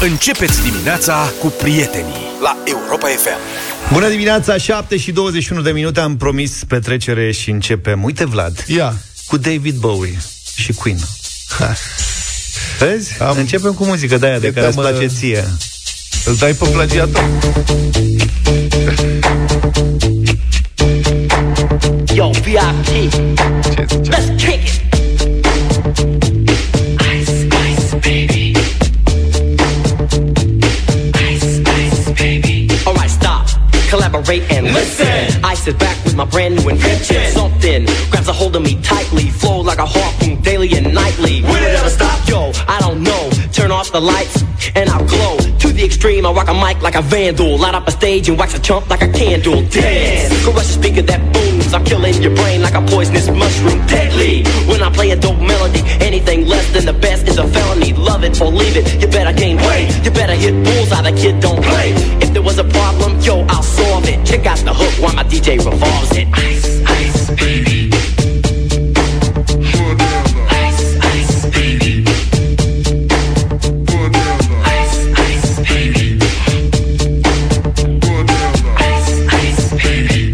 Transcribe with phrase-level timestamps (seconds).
[0.00, 3.38] Începeți dimineața cu prietenii la Europa FM.
[3.92, 8.94] Bună dimineața, 7 și 21 de minute Am promis petrecere și începem Uite Vlad, Ia.
[9.26, 10.18] cu David Bowie
[10.56, 10.98] și Queen
[12.78, 13.22] Vezi?
[13.22, 15.44] Am- Începem cu muzică de aia de De care îți teamă- place ție
[16.24, 17.24] Îl dai pe plagiator.
[22.14, 23.10] Yo, VIP,
[23.74, 24.16] Ce zicea?
[24.16, 24.85] let's kick it.
[34.28, 35.44] And listen.
[35.44, 37.30] I sit back with my brand new invention.
[37.30, 41.42] Something grabs a hold of me tightly, flow like a harpoon daily and nightly.
[41.42, 42.28] Will it ever stop?
[42.28, 43.30] Yo, I don't know.
[43.52, 44.42] Turn off the lights
[44.74, 45.36] and I'll glow.
[45.38, 47.56] To the extreme, I rock a mic like a vandal.
[47.56, 49.62] Light up a stage and wax a chump like a candle.
[49.68, 51.72] Dance, crush a speaker that booms.
[51.72, 53.86] I'm killing your brain like a poisonous mushroom.
[53.86, 54.42] Deadly.
[54.66, 57.92] When I play a dope melody, anything less than the best is a felony.
[57.92, 59.00] Love it or leave it.
[59.00, 59.86] You better gain weight.
[60.04, 61.02] You better hit bullseye.
[61.02, 61.92] The kid don't play.
[62.20, 63.55] If there was a problem, yo, it.
[64.26, 66.26] Check out the hook while my DJ revolves it.
[66.32, 67.90] Ice, ice, baby.
[70.50, 72.04] Ice, ice, baby.
[74.64, 76.18] Ice, ice, baby.
[78.76, 80.32] Ice, ice, baby.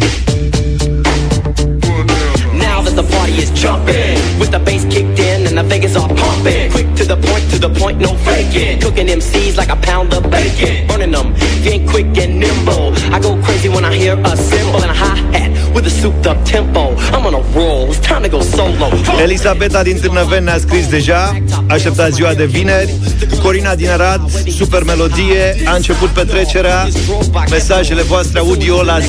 [2.57, 6.09] Now that the party is jumping, with the bass kicked in and the Vegas are
[6.09, 6.71] pumping.
[6.73, 8.81] Quick to the point, to the point, no faking.
[8.81, 10.87] Cooking MCs like a pound of bacon.
[10.89, 12.93] Burning them, if you ain't quick and nimble.
[13.15, 16.45] I go crazy when I hear a cymbal and a hi-hat with a souped up
[16.45, 16.95] tempo.
[17.15, 18.91] I'm on a roll, it's time to go solo.
[19.21, 21.37] Elisabeta din Târnăveni ne-a scris deja
[21.69, 22.95] Aștepta ziua de vineri
[23.43, 26.89] Corina din Arad, super melodie A început petrecerea
[27.51, 29.05] Mesajele voastre audio la 07283132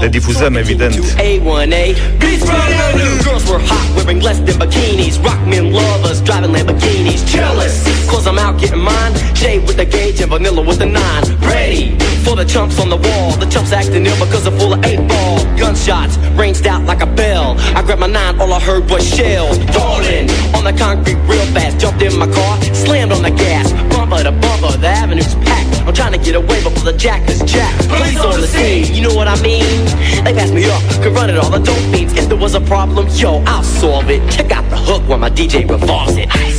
[0.00, 1.96] Le difuzăm, evident A1A.
[3.24, 5.22] Girls were hot, wearing less than bikinis.
[5.22, 7.26] Rock men lovers, driving Lamborghinis.
[7.26, 9.14] Jealous, cause I'm out getting mine.
[9.34, 11.24] Shade with the gauge and vanilla with the nine.
[11.40, 13.32] Ready for the chumps on the wall.
[13.36, 15.38] The chumps acting ill because they're full of eight ball.
[15.56, 17.56] Gunshots ranged out like a bell.
[17.76, 19.58] I grabbed my nine, all I heard was shells.
[19.74, 21.78] Falling on the concrete real fast.
[21.78, 23.72] Jumped in my car, slammed on the gas.
[23.92, 25.65] Bumper to bumper, the avenue's packed.
[25.86, 27.88] I'm trying to get away before the jack is jacked.
[27.88, 29.84] Police on the scene, you know what I mean?
[30.24, 32.12] They passed me up, could run it all the dope fiends.
[32.14, 34.20] If there was a problem, yo, I'll solve it.
[34.28, 36.28] Check out the hook while my DJ revolves it.
[36.34, 36.55] Ice,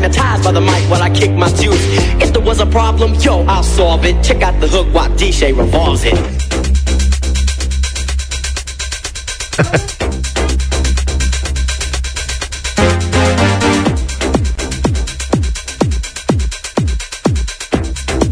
[0.00, 1.84] Magnetized by the mic while I kick my juice.
[2.22, 4.22] If there was a problem, yo, I'll solve it.
[4.22, 6.14] Check out the hook while DJ revolves it.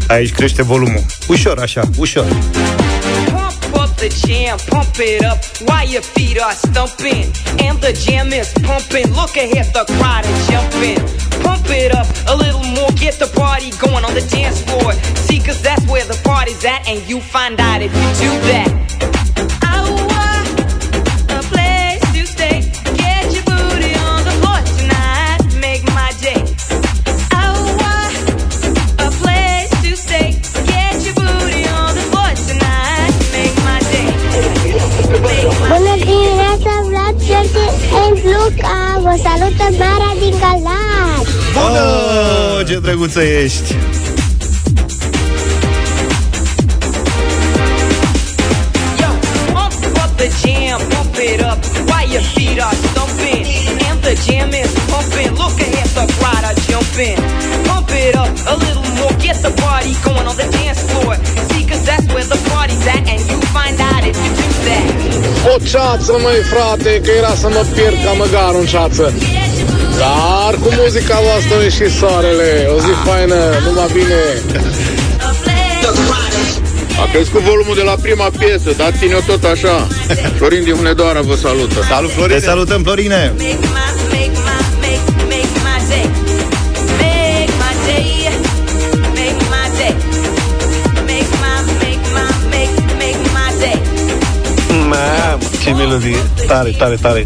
[0.07, 2.25] Aici crește volumul Ușor, așa, ușor
[3.25, 7.25] Pump up the jam, pump it up while your feet are stumping.
[7.67, 9.07] And the jam is pumping.
[9.15, 11.16] Look ahead, the crowd is jumping.
[11.47, 14.91] Pump it up a little more, get the party going on the dance floor.
[15.25, 18.69] See, cause that's where the party's at, and you find out if you do that.
[21.37, 22.57] A place to stay.
[23.01, 25.39] Get your booty on the floor tonight.
[25.65, 26.41] Make my day.
[29.05, 30.29] A place to stay.
[30.71, 33.13] Get your booty on the floor tonight.
[33.35, 34.09] Make my day.
[35.71, 37.65] Bună dimineața, Vlad, George
[38.03, 38.77] and Luca!
[39.03, 41.36] Vă salută Marea din Galați!
[41.59, 43.75] Oh, ce drăguță ești
[49.01, 49.09] Yo,
[49.53, 51.59] pump up the jam, pump it up
[51.89, 53.45] while your feet are stumping.
[53.89, 55.31] And the jam is pumping.
[55.41, 57.17] Look ahead, the crowd are jumping.
[57.67, 61.13] Pump it up a little more, get the party going on the dance floor.
[61.49, 64.87] See, cause that's where the party's at, and you find out if you do that.
[65.51, 69.13] O ceață, măi, frate, că era să mă pierd ca măgarul în ceață.
[69.97, 72.67] Dar cu muzica voastră și soarele.
[72.75, 73.01] O zi ah.
[73.05, 74.21] faină, numai bine.
[77.01, 79.87] A crescut volumul de la prima piesă, dar ține-o tot așa.
[80.37, 81.79] Florin din Hunedoara vă salută.
[81.89, 82.39] Salut, Florine!
[82.39, 83.33] Te salutăm, Florine!
[94.69, 96.17] Mamă, ce melodie!
[96.47, 97.23] Tare, tare, tare!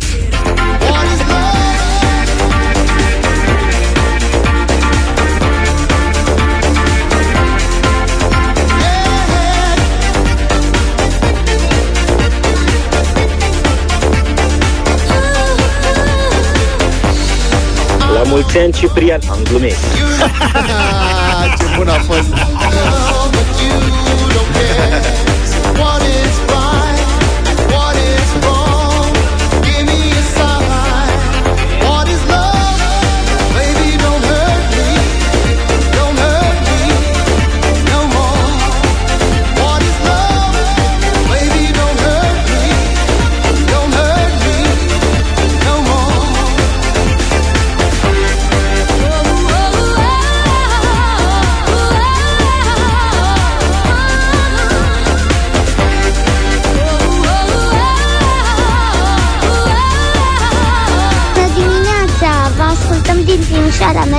[18.31, 19.19] Mulți ani, Ciprian.
[19.31, 19.75] Am glumit.
[21.57, 23.20] Ce bun a fost.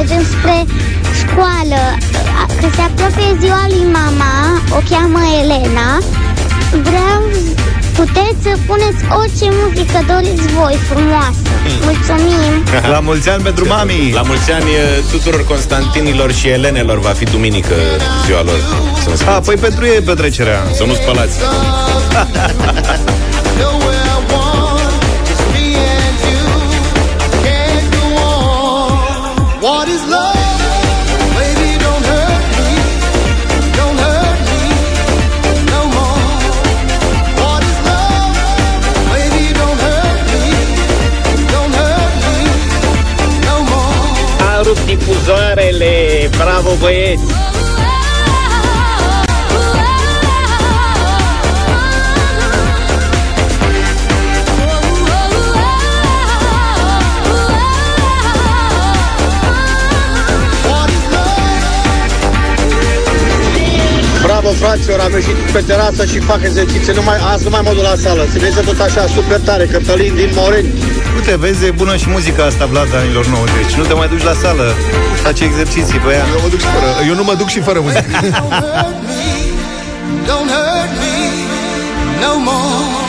[0.03, 0.59] Mergem spre
[1.23, 1.83] școală.
[2.61, 4.33] Că se apropie ziua lui mama,
[4.79, 5.89] o cheamă Elena.
[6.89, 7.21] Vreau,
[7.99, 11.41] puteți să puneți orice muzică doriți voi, frumoasă.
[11.89, 12.53] Mulțumim!
[12.95, 14.11] La mulți ani pentru mami!
[14.15, 17.75] La mulți ani eh, tuturor Constantinilor și Elenelor va fi duminică
[18.27, 18.59] ziua lor.
[19.03, 20.63] Să nu A, păi pentru ei e petrecerea.
[20.75, 21.39] Să nu spălați.
[44.63, 46.29] rupt difuzoarele.
[46.39, 47.52] Bravo, băieți!
[64.63, 66.93] Fraților, am ieșit pe terasă și fac exerciții.
[67.01, 68.23] Numai, azi nu mai mă duc la sală.
[68.33, 70.73] Se vede tot așa, super tare, Cătălin din Moreni.
[71.17, 73.73] Uite, vezi, e bună și muzica asta, Vlad, anilor 90.
[73.79, 74.67] Nu te mai duci la sală,
[75.23, 76.25] faci exerciții pe ea.
[76.35, 78.11] Eu, mă duc și fără, eu nu mă duc și fără muzică.
[80.29, 81.17] Don't hurt me
[82.21, 83.02] no more.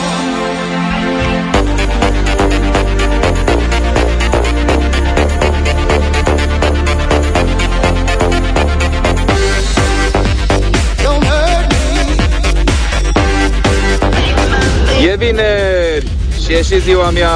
[15.24, 16.06] Vineri
[16.44, 17.30] și e și ziua mea.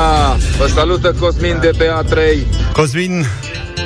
[0.58, 2.18] Vă salută Cosmin de pe A3.
[2.72, 3.24] Cosmin,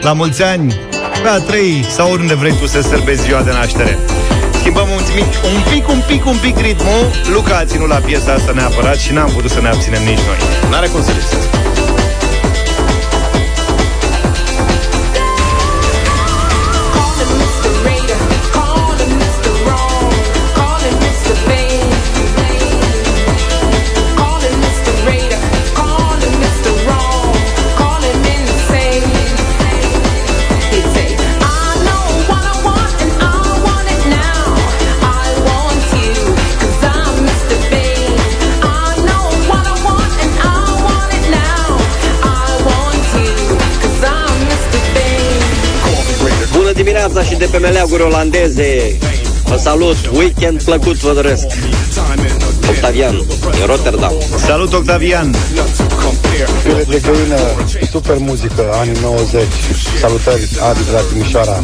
[0.01, 0.81] la mulți ani,
[1.23, 3.99] pe a trei sau oriunde vrei tu să sărbezi ziua de naștere.
[4.59, 7.03] Schimbăm un mic, un pic, un pic, un pic ritmul.
[7.33, 10.71] Luca a ținut la piesa asta neapărat și n-am putut să ne abținem nici noi.
[10.71, 11.62] N-are cum să lipsească.
[47.63, 48.99] Meleaguri olandeze.
[49.45, 51.47] Vă salut, weekend plăcut vă doresc.
[52.69, 53.15] Octavian,
[53.55, 54.13] din Rotterdam.
[54.47, 55.35] Salut, Octavian!
[56.63, 57.41] Fiule de găină,
[57.91, 59.43] super muzică, anii 90.
[60.01, 61.63] Salutări, Adi de la Timișoara.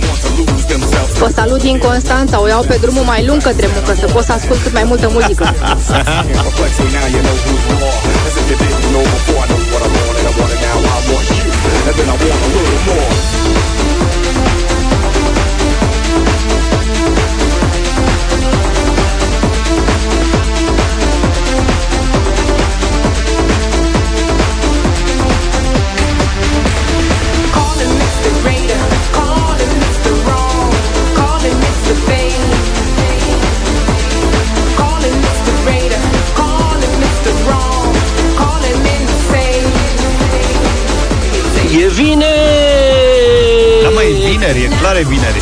[1.19, 4.33] Vă salut din Constanța, o iau pe drumul mai lung către muncă, să pot să
[4.33, 5.55] ascult cât mai multă muzică.
[44.39, 45.41] vineri, e clar e vineri.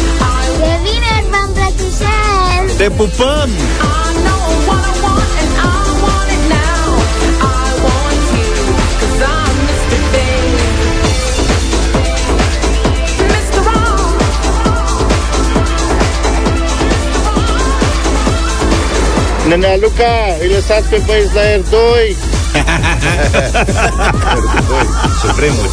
[0.58, 2.76] De vineri vă îmbrățișez!
[2.76, 3.50] Te pupăm!
[19.48, 21.74] Nenea Luca, îi lăsați pe băieți la R2.
[25.20, 25.68] Ce vremuri.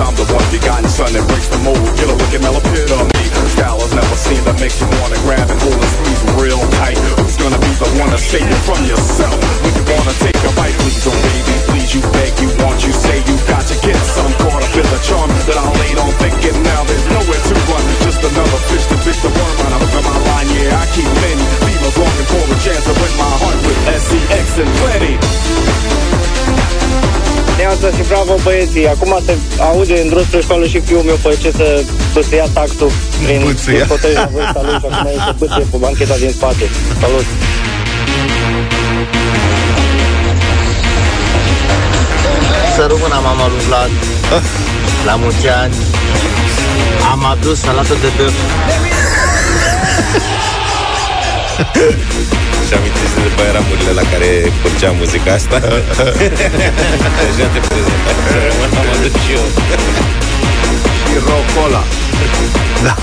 [0.00, 1.76] I'm the one begotten son that breaks the mold.
[2.00, 3.12] Get a look at Mel epitome.
[3.52, 6.96] Style I've never seen that makes you wanna grab and hold and squeeze real tight.
[7.20, 9.36] Who's gonna be the one to save you from yourself?
[9.60, 12.92] When you wanna take a bite, please, oh baby, please, you beg, you want, you
[12.96, 16.12] say you got to get some caught up in the charm that I laid on
[16.16, 17.84] thinking now there's nowhere to run.
[18.00, 19.84] Just another fish to fish the worm on.
[19.84, 21.44] Hook up my line, yeah, I keep many.
[21.68, 26.29] Feelers longing for a chance to win my heart with SCX and plenty.
[27.56, 29.34] Neața și bravo băieții, acum se
[29.68, 31.82] aude în drum spre școală și fiul meu pe ce să
[32.14, 32.90] bățâia taxul
[33.24, 33.74] prin Bățâia.
[33.74, 36.64] prin fotoliul la vârsta lui și acum e să băție pe bancheta din spate.
[37.00, 37.24] Salut!
[42.74, 43.90] Să rămână mama lui Vlad
[45.06, 45.74] La mulți ani
[47.12, 48.32] Am adus salată de băf
[52.70, 54.28] Și amintiți de după ramurile la care
[54.62, 55.58] curgea muzica asta?
[57.26, 58.16] Deja te prezentai.
[58.80, 59.46] Am adus și eu.
[61.06, 61.82] Și rocola.
[62.84, 62.94] Da.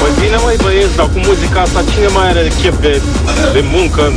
[0.00, 3.02] Păi bine mai băieți, dar cu muzica asta cine mai are chef de,
[3.52, 4.12] de muncă?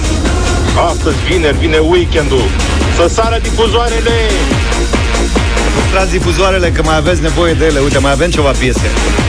[0.90, 2.46] Astăzi, vineri, vine weekendul.
[2.98, 4.18] Să sară difuzoarele!
[5.92, 7.80] Trați difuzoarele că mai aveți nevoie de ele.
[7.80, 9.27] Uite, mai avem ceva piese.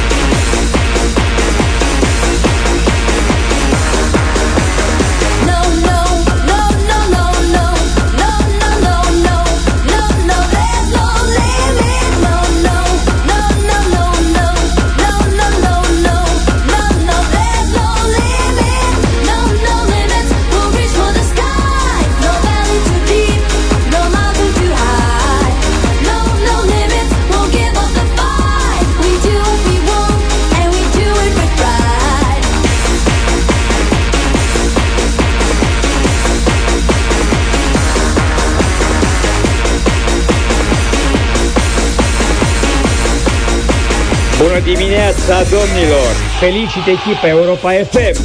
[44.43, 46.13] Bună dimineața, domnilor!
[46.41, 48.17] Felicit echipa Europa FM!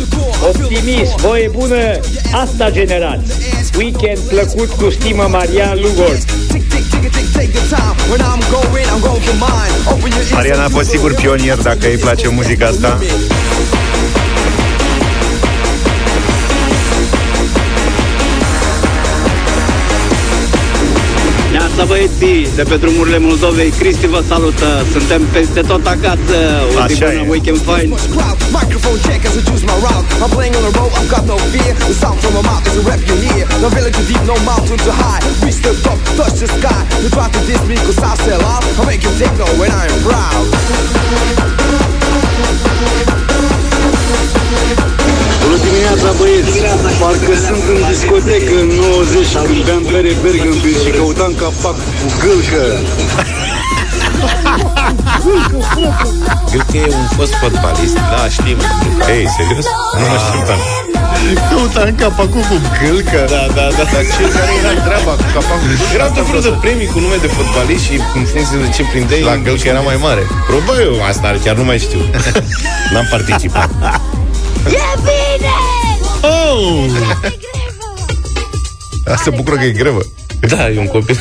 [0.50, 2.00] Optimism, voie bună,
[2.44, 3.32] asta generați!
[3.78, 6.18] Weekend plăcut cu stimă Marian Lugol!
[10.32, 13.00] Mariana a fost sigur pionier dacă îi place muzica asta.
[21.76, 26.38] Neața băieții de pe drumurile Moldovei Cristi vă salută Suntem peste tot acasă
[26.70, 27.30] O zi Așa bună, e.
[27.34, 27.90] weekend fine
[28.60, 30.06] Microphone check as I choose my route.
[30.24, 31.74] I'm playing on the road, I've got no fear.
[31.90, 33.46] The sound from my mouth is a rap you hear.
[33.64, 35.22] No village too deep, no mountain too high.
[35.44, 36.82] Reach the top, touch the sky.
[37.02, 38.64] You try to diss me cause I sell out.
[38.80, 40.46] I make you techno when I'm proud.
[45.44, 46.58] Bună dimineața băieți
[47.02, 52.64] Parcă sunt în discotecă în 90 Când beam bere Bergenbier și căutam capac cu gâlcă
[56.50, 57.94] Cred că e un fost fotbalist.
[57.96, 58.58] Da, știm.
[59.10, 59.66] Ei, serios?
[60.00, 60.18] Nu mă
[61.14, 61.48] așteptam.
[61.50, 63.20] Căutam capacul cu gâlcă.
[63.36, 63.84] Da, da, da.
[63.94, 65.70] Dar ce care era treaba cu capacul?
[65.96, 69.22] Erau tot felul de premii cu nume de fotbalist și în funcție de ce prindeai...
[69.22, 70.24] La gâlcă era mai mare.
[70.50, 72.02] Probabil, asta chiar nu mai știu.
[72.94, 73.70] N-am participat.
[74.80, 75.54] E bine!
[76.22, 76.86] Oh!
[79.06, 80.02] Asta se bucură că e grevă.
[80.40, 81.20] Da, e un copil.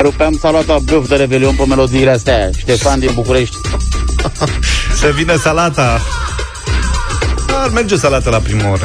[0.00, 3.56] Rupeam salata băf de revelion pe melodiile astea Ștefan din București
[4.94, 6.00] Să vină salata.
[7.62, 8.84] Ar merge o salată la prima oră.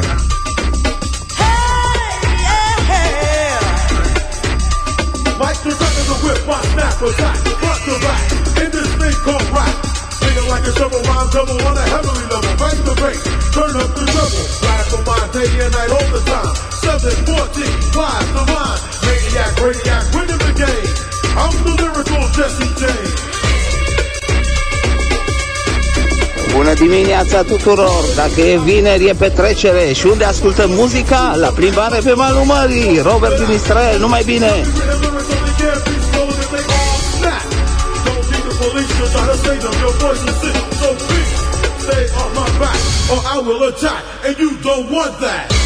[5.39, 7.45] Mike the run of the whip, watch snap attack,
[20.11, 20.24] front
[26.75, 28.03] dimineața tuturor!
[28.15, 31.35] Dacă e vineri, e petrecere și unde ascultăm muzica?
[31.39, 32.99] La plimbare pe malul mării!
[33.03, 34.47] Robert din Israel, numai bine!
[34.47, 34.65] Oh,
[43.11, 45.64] Or I will attack, and you don't want that.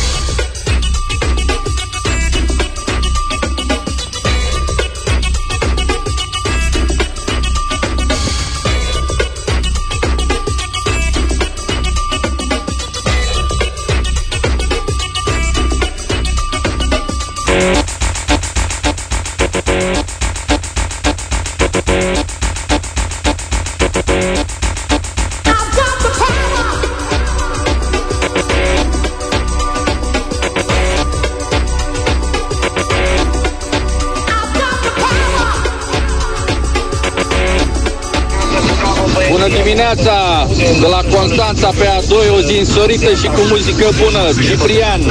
[39.96, 40.48] dimineața
[40.80, 44.20] de la Constanța pe A2, o zi însorită și cu muzică bună.
[44.50, 45.02] Ciprian!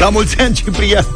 [0.00, 1.06] La mulți ani, Ciprian!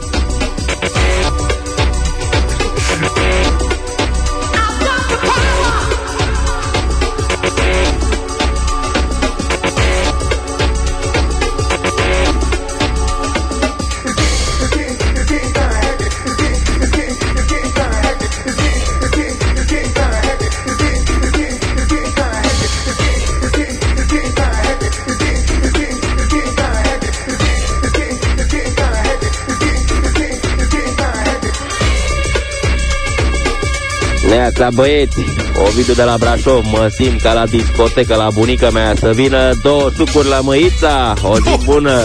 [34.63, 35.19] la băieți.
[35.67, 39.91] Ovidiu de la Brașov, mă simt ca la discotecă la bunica mea să vină două
[39.97, 41.15] sucuri la măița.
[41.23, 42.01] O zi bună!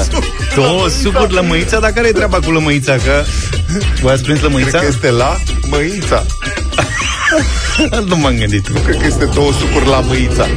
[0.56, 1.80] Două sucuri la măița?
[1.80, 2.94] Dar care e treaba cu lămăița?
[2.94, 3.24] Că
[4.02, 4.70] v-ați prins lămăița?
[4.70, 5.38] Cred că este la
[5.70, 6.26] măița.
[8.10, 8.68] nu m-am gândit.
[8.86, 10.48] Cred că este două sucuri la măița.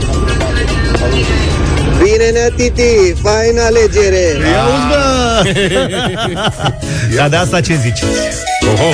[2.02, 4.38] Bine, nea Titi, faină alegere!
[4.52, 5.42] Ia uzi, bă!
[7.16, 8.02] Dar de asta ce zici?
[8.72, 8.88] Oho!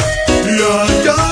[0.59, 1.26] Ia, ia!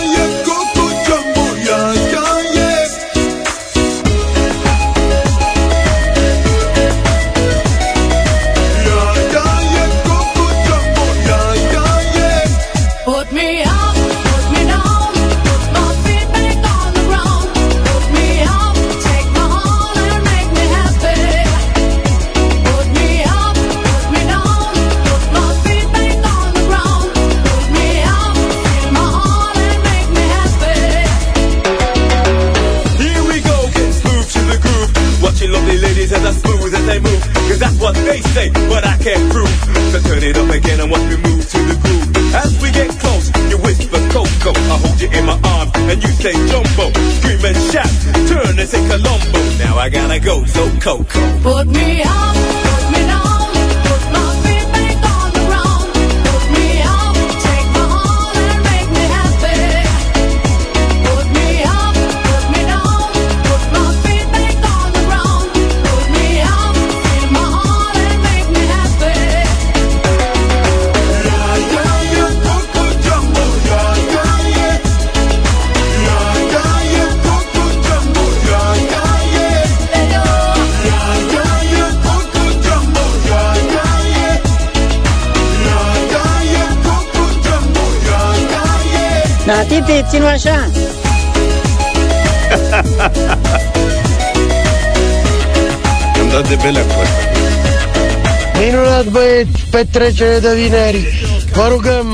[99.74, 101.26] petrecere de vineri.
[101.52, 102.06] Vă rugăm,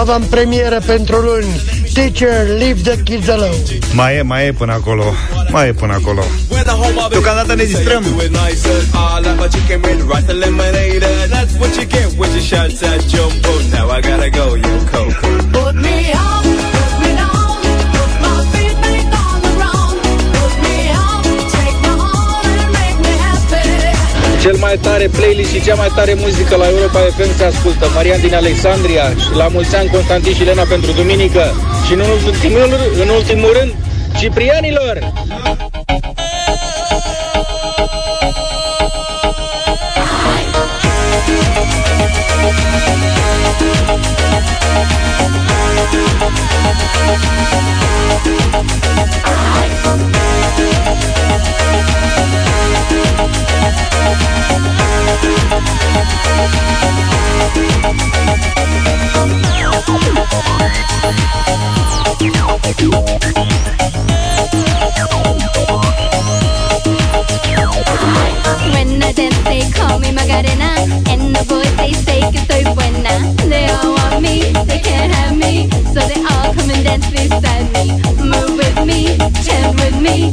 [0.00, 1.46] avem premieră pentru luni.
[1.94, 3.56] Teacher, leave the kids alone.
[3.94, 5.04] Mai e, mai e până acolo.
[5.50, 6.22] Mai e până acolo.
[7.10, 8.02] Deocamdată ne distrăm.
[15.52, 16.31] Put me on
[24.42, 27.86] Cel mai tare playlist și cea mai tare muzică la Europa FM se ascultă.
[27.94, 31.44] Marian din Alexandria și la mulți ani Constantin și Lena pentru duminică.
[31.86, 32.70] Și în ultimul,
[33.02, 33.72] în ultimul rând,
[34.18, 35.12] Ciprianilor!
[80.02, 80.32] me,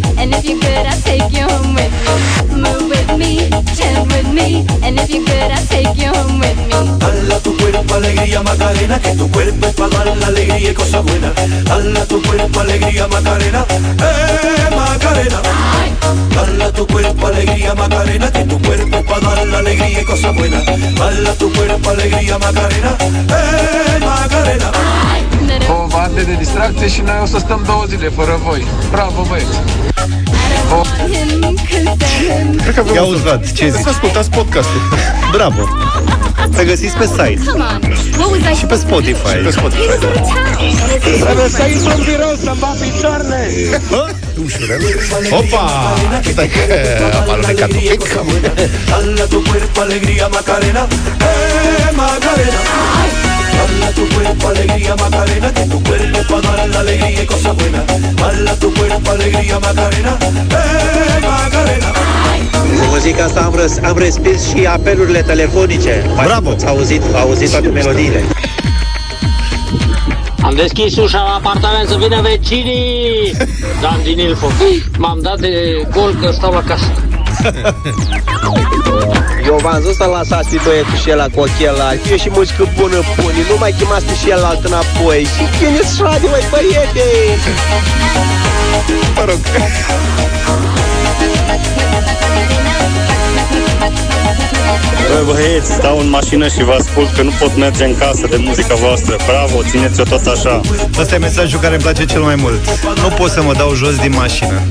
[7.43, 11.31] tu cuerpo, alegría, Macarena, que tu cuerpo es para dar la alegría y cosas buenas.
[11.69, 15.41] Hala tu cuerpo, alegría, Macarena, eh, Macarena.
[16.37, 20.35] Hala tu cuerpo, alegría, Macarena, que tu cuerpo es para dar la alegría y cosas
[20.35, 20.63] buenas.
[20.67, 24.88] Hala tu cuerpo, alegría, Macarena, eh, Macarena.
[25.99, 28.67] O varte de distracție și noi o să stăm două zile fără voi.
[28.91, 29.57] Bravo, băieți!
[32.63, 33.81] Cred că Ia auzi, Vlad, ce zici?
[33.83, 34.81] Să ascultați podcastul.
[35.31, 35.63] Bravo!
[36.55, 37.41] Să găsiți pe site.
[37.45, 37.81] Come on.
[38.17, 39.33] What was I Și pe Spotify.
[39.35, 40.07] Și pe Spotify, da.
[41.25, 43.41] Trebuie să intru în birou să-mi bat picioarele!
[44.43, 44.81] Ușurel.
[45.39, 45.65] Opa!
[46.31, 46.61] Stai că
[47.17, 48.01] am alunecat un pic.
[48.89, 50.87] Dala tu cuerpo alegría Macarena,
[51.19, 53.28] eh Macarena.
[53.69, 57.55] Dala tu cuerpo alegría Macarena, que tu cuerpo es para dar la alegría y cosas
[57.55, 57.85] buenas.
[58.15, 61.89] Dala tu cuerpo alegría Macarena, eh Macarena.
[62.79, 66.09] Cu muzica asta am, răs, am respins și apelurile telefonice.
[66.25, 66.49] Bravo!
[66.49, 68.23] Ați auzit, auzit toate melodiile.
[70.41, 73.37] Am deschis ușa la apartament să vină vecinii
[73.81, 74.47] Dan din Ilfo
[75.01, 75.51] M-am dat de
[75.91, 76.91] gol că stau la casă
[79.49, 82.63] Eu v-am zis să lăsați pe băietul și ăla cu ochii ăla Fie și muzică
[82.77, 86.45] bună pune Nu mai chemați pe și el alt înapoi Și veniți și radio, măi,
[86.51, 87.07] băiete
[89.15, 89.41] Mă rog.
[95.11, 98.35] Băi băieți, stau în mașină și vă ascult că nu pot merge în casă de
[98.37, 99.15] muzica voastră.
[99.27, 100.61] Bravo, țineți-o tot așa.
[100.99, 102.61] Asta e mesajul care îmi place cel mai mult.
[103.01, 104.61] Nu pot să mă dau jos din mașină.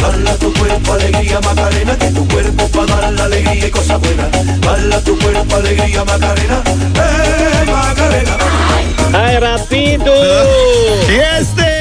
[0.00, 3.98] Dala tu cuerpo alegría Macarena, que tu cuerpo es para dar la alegría y cosas
[4.00, 4.28] buenas.
[4.60, 6.58] Dala tu cuerpo alegría Macarena,
[7.04, 8.34] eh Macarena.
[9.12, 10.12] Hai rapidu!
[11.40, 11.72] Este!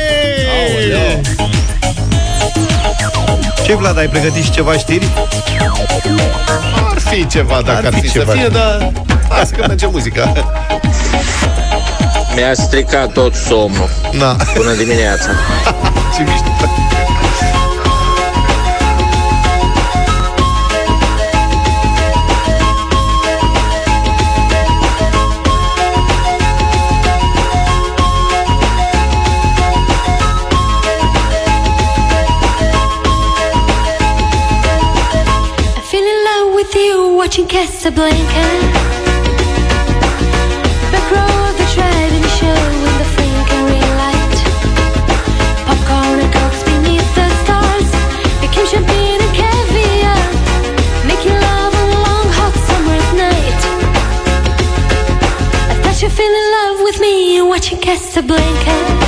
[3.65, 5.07] Ce, Vlad, ai pregătit și ceva știri?
[6.91, 8.31] Ar fi ceva dacă ar, Ar fi fi, ceva.
[8.31, 8.91] să fie, dar
[9.29, 10.33] lasă că merge muzica.
[12.35, 14.35] Mi-a stricat tot somnul Na.
[14.55, 15.29] Bună dimineața
[16.15, 16.88] Ce mișto.
[37.49, 38.45] Casablanca.
[40.91, 44.37] Back row of the driving show in the flickering light.
[45.65, 47.89] Popcorn and cokes beneath the stars.
[48.39, 50.21] Became champagne and caviar.
[51.07, 53.61] Making love on a long hot summer's night.
[55.71, 58.98] I thought you fell in love with me watching Casablanca.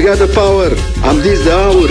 [0.00, 0.72] Adriana Power,
[1.08, 1.90] am dis de aur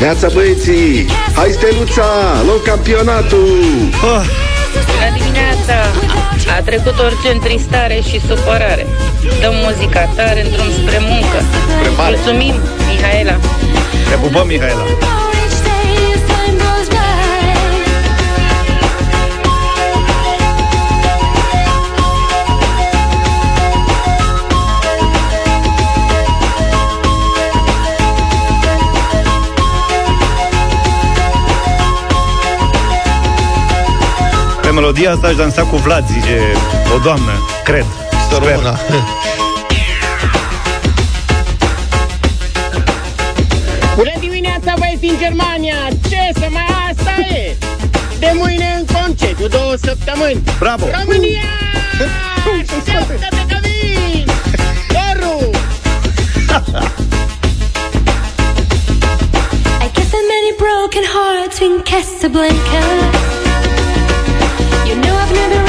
[0.00, 2.08] Neața băieții, hai steluța,
[2.44, 3.48] luăm campionatul
[4.86, 5.76] Bună dimineața!
[6.58, 8.86] A trecut orice întristare și supărare.
[9.40, 11.38] Dăm muzica tare în drum spre muncă.
[11.96, 12.54] Mulțumim,
[12.88, 13.36] Mihaela!
[14.08, 14.84] Te pupăm, Mihaela.
[34.80, 36.38] Melodia asta aș dansa cu Vlad, zice
[36.94, 37.32] o doamnă,
[37.64, 37.86] cred.
[38.30, 38.78] Să rămână.
[43.96, 45.78] Bună dimineața, băieți din Germania!
[46.08, 47.56] Ce să mai asta e?
[48.18, 50.42] De mâine în concediu, două săptămâni.
[50.58, 50.86] Bravo!
[51.00, 51.50] România!
[52.78, 54.26] Așteaptă-te că vin!
[54.96, 55.50] Doru!
[59.84, 63.45] I guess that many broken hearts in Casablanca.
[65.02, 65.65] Know I've never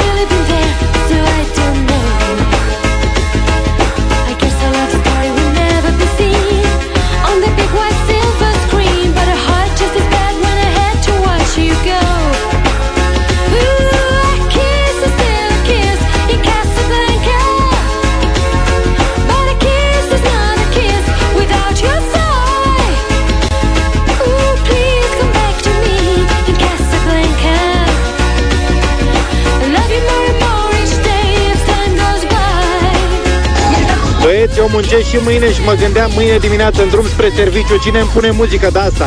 [34.78, 38.30] muncesc și mâine și mă gândeam mâine dimineață în drum spre serviciu Cine îmi pune
[38.40, 39.06] muzică de asta?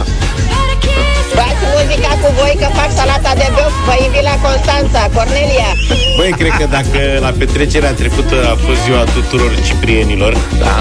[1.38, 3.74] Dați muzica cu voi că fac salata de băf.
[3.88, 5.72] Vă invit la Constanța, Cornelia.
[6.18, 10.76] Băi, cred că dacă la petrecerea trecută a fost ziua tuturor ciprienilor, da.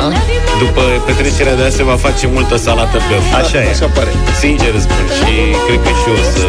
[0.63, 3.71] după petrecerea de azi se va face multă salată pe Așa e.
[3.75, 4.13] Așa pare.
[4.43, 5.35] Sincer îți spun și
[5.67, 6.45] cred că și eu o să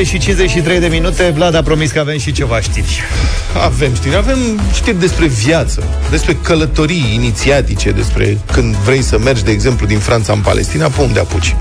[0.00, 3.00] Șapte și 53 de minute Vlad a promis că avem și ceva știri
[3.64, 4.38] Avem știri, avem
[4.74, 10.32] știri despre viață, despre călătorii inițiatice, despre când vrei să mergi, de exemplu, din Franța
[10.32, 11.56] în Palestina, pe unde apuci?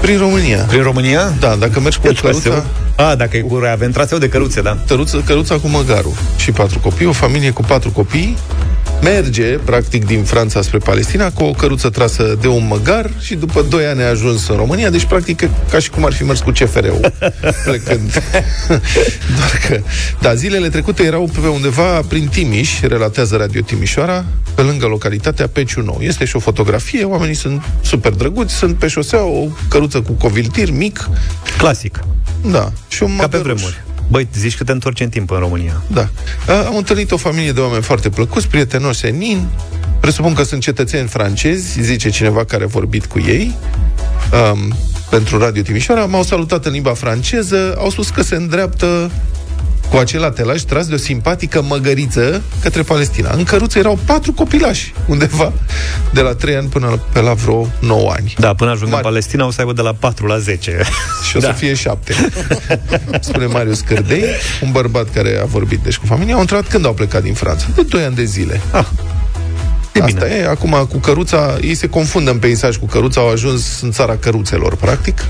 [0.00, 0.58] Prin România.
[0.58, 1.32] Prin România?
[1.40, 2.64] Da, dacă mergi cu E o căruță, traseu?
[2.96, 6.78] A, dacă e cu avem traseu de căruțe, da căruță, căruța cu măgarul și patru
[6.78, 8.36] copii, o familie cu patru copii,
[9.04, 13.62] merge, practic, din Franța spre Palestina cu o căruță trasă de un măgar și după
[13.68, 16.40] 2 ani a ajuns în România, deci, practic, e ca și cum ar fi mers
[16.40, 17.12] cu CFR-ul,
[17.64, 18.12] plecând.
[19.38, 19.80] Doar că,
[20.20, 25.80] da, zilele trecute erau pe undeva prin Timiș, relatează Radio Timișoara, pe lângă localitatea Peciu
[25.80, 25.98] Nou.
[26.00, 30.70] Este și o fotografie, oamenii sunt super drăguți, sunt pe șosea, o căruță cu coviltir
[30.70, 31.08] mic.
[31.58, 32.00] Clasic
[32.50, 33.60] Da, și un Ca pe măgăruș.
[33.60, 33.83] vremuri
[34.14, 36.08] Băi, zici că te întorci în timp în România Da.
[36.48, 39.48] A, Am întâlnit o familie de oameni foarte plăcuți, prietenoși, senin.
[40.00, 43.54] Presupun că sunt cetățeni francezi, zice cineva care a vorbit cu ei.
[44.52, 44.74] Um,
[45.10, 49.10] pentru Radio Timișoara, m-au salutat în limba franceză, au spus că se îndreaptă
[49.94, 53.30] cu acel atelaj tras de o simpatică măgăriță către Palestina.
[53.36, 55.52] În căruță erau patru copilași, undeva
[56.12, 58.34] de la 3 ani până pe la vreo 9 ani.
[58.38, 59.04] Da, până ajung Mari.
[59.04, 60.80] în Palestina o să aibă de la 4 la 10
[61.28, 62.14] Și o să fie șapte.
[63.20, 64.24] Spune Marius Cârdei,
[64.62, 67.66] un bărbat care a vorbit deci cu familia, au intrat când au plecat din Franța?
[67.74, 68.60] De 2 ani de zile.
[68.70, 68.86] Ah,
[69.92, 73.80] E Asta e, acum cu căruța, ei se confundă în peisaj cu căruța, au ajuns
[73.80, 75.24] în țara căruțelor, practic.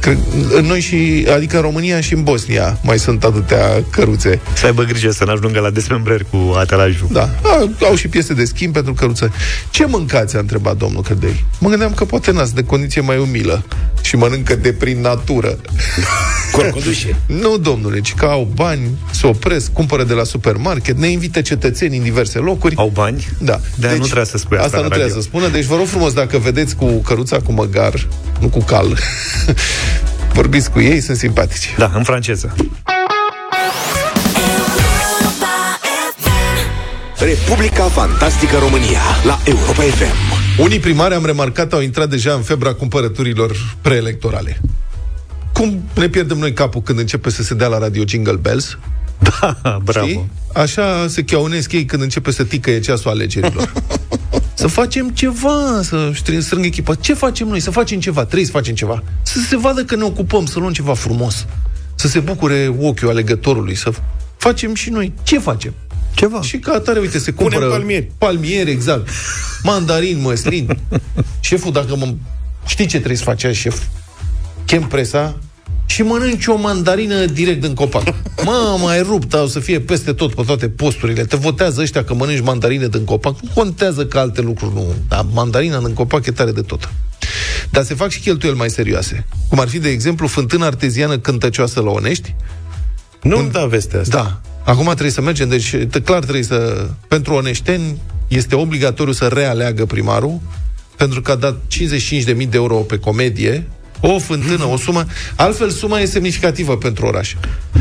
[0.00, 0.18] Cred,
[0.54, 4.40] în noi și, adică în România și în Bosnia mai sunt atâtea căruțe.
[4.54, 8.44] Să aibă grijă să n-ajungă la desmembrări cu atelajul Da, a, au și piese de
[8.44, 9.32] schimb pentru căruță.
[9.70, 11.44] Ce mâncați, a întrebat domnul Cădei.
[11.58, 13.64] Mă gândeam că poate n de condiție mai umilă
[14.02, 15.58] și mănâncă de prin natură.
[16.52, 17.16] Corcodușe.
[17.26, 18.80] Nu, domnule, ci că au bani,
[19.10, 22.76] se opresc, cumpără de la supermarket, ne invită cetățenii în diverse locuri.
[22.76, 23.28] Au bani?
[23.38, 23.60] Da.
[23.74, 25.04] De nu trebuie să spui asta Asta la nu radio.
[25.04, 25.48] trebuie să spună.
[25.48, 28.08] Deci vă rog frumos, dacă vedeți cu căruța cu măgar,
[28.40, 28.98] nu cu cal,
[30.38, 31.74] vorbiți cu ei, sunt simpatici.
[31.76, 32.54] Da, în franceză
[37.18, 40.60] Republica Fantastică România la Europa FM.
[40.62, 44.60] Unii primari, am remarcat, au intrat deja în febra cumpărăturilor preelectorale.
[45.58, 48.78] Cum ne pierdem noi capul când începe să se dea la radio Jingle Bells?
[49.62, 50.30] Da, bravo Știi?
[50.52, 53.72] Așa se cheaunesc ei când începe să ticăie ceasul alegerilor.
[54.54, 56.94] să facem ceva, să strâng, strâng echipa.
[56.94, 57.60] Ce facem noi?
[57.60, 58.24] Să facem ceva.
[58.24, 59.02] Trebuie să facem ceva.
[59.22, 61.46] Să se vadă că ne ocupăm, să luăm ceva frumos.
[61.94, 63.74] Să se bucure ochiul alegătorului.
[63.74, 63.92] Să
[64.36, 65.12] facem și noi.
[65.22, 65.74] Ce facem?
[66.14, 66.42] Ceva.
[66.42, 67.70] Și ca atare, uite, se Punem cumpără...
[67.70, 68.10] palmieri.
[68.18, 69.08] Palmieri, exact.
[69.62, 70.78] Mandarin, măslin.
[71.40, 72.14] Șeful, dacă mă...
[72.66, 73.82] Știi ce trebuie să faci azi, șef?
[74.64, 75.38] Chem presa
[75.88, 78.02] și mănânci o mandarină direct din copac.
[78.44, 81.24] Mă, mai rupt, o să fie peste tot, pe toate posturile.
[81.24, 83.40] Te votează ăștia că mănânci mandarină din copac.
[83.40, 84.94] Nu contează că alte lucruri nu.
[85.08, 86.90] Dar mandarina din copac e tare de tot.
[87.70, 89.26] Dar se fac și cheltuieli mai serioase.
[89.48, 92.34] Cum ar fi, de exemplu, fântâna arteziană cântăcioasă la Onești,
[93.22, 94.16] Nu da vestea asta.
[94.16, 94.40] da.
[94.72, 96.88] Acum trebuie să mergem, deci t- clar trebuie să...
[97.08, 97.96] Pentru oneșteni
[98.28, 100.40] este obligatoriu să realeagă primarul,
[100.96, 103.68] pentru că a dat 55.000 de euro pe comedie,
[104.00, 105.06] o fântână, o sumă.
[105.36, 107.34] Altfel, suma e semnificativă pentru oraș.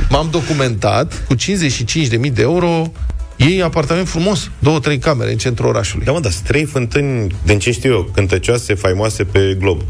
[0.10, 2.92] M-am documentat, cu 55.000 de euro,
[3.38, 6.06] ei apartament frumos, două, trei camere în centrul orașului.
[6.06, 9.82] Da, mă, dar sunt trei fântâni, din ce știu eu, cântăcioase, faimoase pe glob.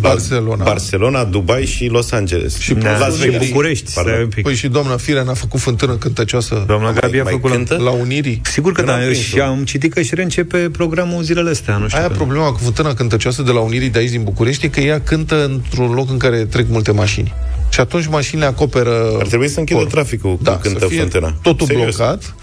[0.00, 0.64] Barcelona.
[0.64, 2.58] Barcelona, Dubai și Los Angeles.
[2.58, 3.32] Și Las Las Vegas.
[3.32, 3.46] Vegas.
[3.48, 4.12] București, Pardon.
[4.12, 4.42] stai un pic.
[4.44, 7.56] Păi și doamna Firea n-a făcut fântână cântăcioasă Doamna Gabi a mai făcut la...
[7.56, 7.76] cântă?
[7.76, 8.40] la Unirii.
[8.44, 9.22] Sigur că Eu n-am da, prins-o.
[9.22, 11.98] și am citit că și reîncepe programul zilele astea, nu știu.
[11.98, 14.80] Aia că- problema cu fântâna cântăcioasă de la Unirii de aici din București e că
[14.80, 17.34] ea cântă într-un loc în care trec multe mașini.
[17.70, 19.16] Și atunci mașinile acoperă...
[19.18, 19.88] Ar trebui să închidă Cor.
[19.88, 21.34] traficul da, când cântă să fie fântâna.
[21.42, 21.96] totul Serios.
[21.96, 22.34] blocat.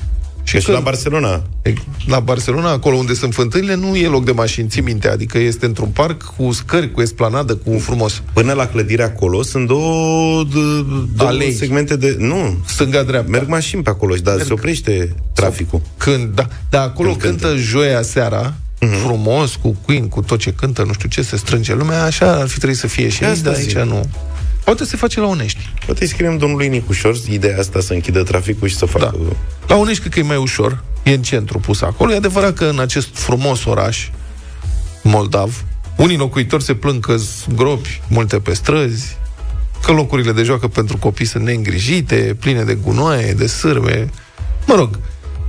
[0.43, 1.43] Și, și la Barcelona.
[1.61, 1.73] E-
[2.07, 5.65] La Barcelona, acolo unde sunt fântânile, nu e loc de mașinți, ții minte, adică este
[5.65, 8.21] într-un parc cu scări, cu esplanadă, cu frumos.
[8.33, 10.51] Până la clădirea acolo sunt două, d-
[11.15, 11.53] două Alei.
[11.53, 12.15] segmente de...
[12.19, 13.29] Nu, Stânga-dreapta.
[13.31, 15.81] merg mașini pe acolo, dar se oprește traficul.
[15.97, 17.61] Când, da, da acolo Când cântă, cântă.
[17.61, 18.91] joia seara, Mhm.
[18.93, 22.47] frumos, cu Queen, cu tot ce cântă, nu știu ce, se strânge lumea, așa ar
[22.47, 23.77] fi trebuit să fie și aici, Asta dar aici zic.
[23.79, 24.09] nu.
[24.63, 25.73] Poate se face la Onești.
[25.85, 29.15] Poate scriem domnului Nicușor ideea asta să închidă traficul și să facă...
[29.27, 29.35] Da.
[29.67, 30.83] La Onești cred că e mai ușor.
[31.03, 32.11] E în centru pus acolo.
[32.11, 34.09] E adevărat că în acest frumos oraș
[35.03, 35.63] moldav,
[35.97, 37.15] unii locuitori se plâng că
[37.55, 39.17] gropi multe pe străzi,
[39.85, 44.09] că locurile de joacă pentru copii sunt neîngrijite, pline de gunoaie, de sârme.
[44.65, 44.99] Mă rog,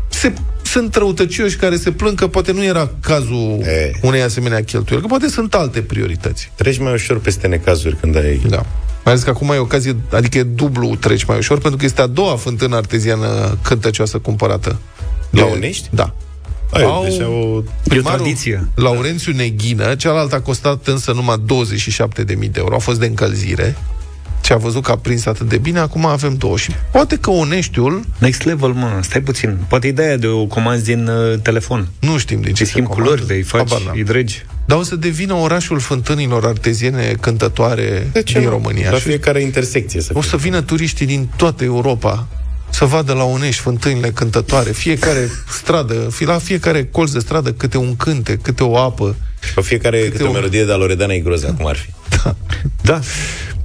[0.09, 3.93] se, sunt răutăcioși care se plâng că poate nu era cazul e.
[4.03, 6.51] unei asemenea cheltuieli, că poate sunt alte priorități.
[6.55, 8.41] Treci mai ușor peste necazuri când ai...
[8.49, 8.67] Da.
[9.05, 12.01] Mai ales că acum e ocazie, adică e dublu treci mai ușor, pentru că este
[12.01, 14.79] a doua fântână arteziană cântăcioasă cumpărată.
[15.31, 15.89] La Onești?
[15.91, 16.15] Da.
[16.71, 17.03] Ai, Au...
[17.03, 17.65] deci au...
[17.89, 18.35] Primarul
[18.75, 23.77] Laurențiu Neghină, cealaltă a costat însă numai 27.000 de euro, a fost de încălzire
[24.45, 26.57] ce a văzut că a prins atât de bine, acum avem două.
[26.57, 28.05] Și poate că Oneștiul...
[28.19, 29.59] Next level, mă, stai puțin.
[29.69, 31.89] Poate ideea de o comanzi din uh, telefon.
[32.01, 34.45] Nu știm de ce Îi schimbi culori, îi faci, îi dregi.
[34.65, 38.51] Dar o să devină orașul fântânilor arteziene cântătoare De ce din nu?
[38.51, 38.91] România.
[38.91, 42.27] La Și fiecare intersecție să o să vină turiștii din toată Europa
[42.71, 44.71] să vadă la Onești fântânile cântătoare.
[44.71, 49.17] Fiecare stradă, fi la fiecare colț de stradă câte un cânte, câte o apă.
[49.55, 51.91] Pe fiecare câte, câte o melodie de la Loredana Igroza, cum ar fi.
[52.83, 53.01] Da.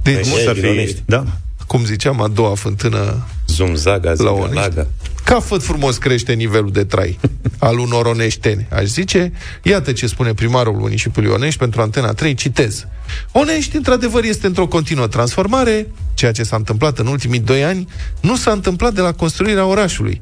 [0.02, 1.02] Deci, Păi, ar din fi, Onești.
[1.06, 1.24] da.
[1.66, 4.48] cum ziceam, a doua fântână Zumzaga, la Onești.
[4.48, 4.86] Zigalaga.
[5.24, 7.18] Ca făt frumos crește nivelul de trai
[7.58, 9.32] al unor oneșteni, aș zice.
[9.62, 12.86] Iată ce spune primarul municipiului Onești pentru Antena 3, citez.
[13.32, 15.86] Onești, într-adevăr, este într-o continuă transformare.
[16.14, 17.88] Ceea ce s-a întâmplat în ultimii doi ani
[18.20, 20.20] nu s-a întâmplat de la construirea orașului,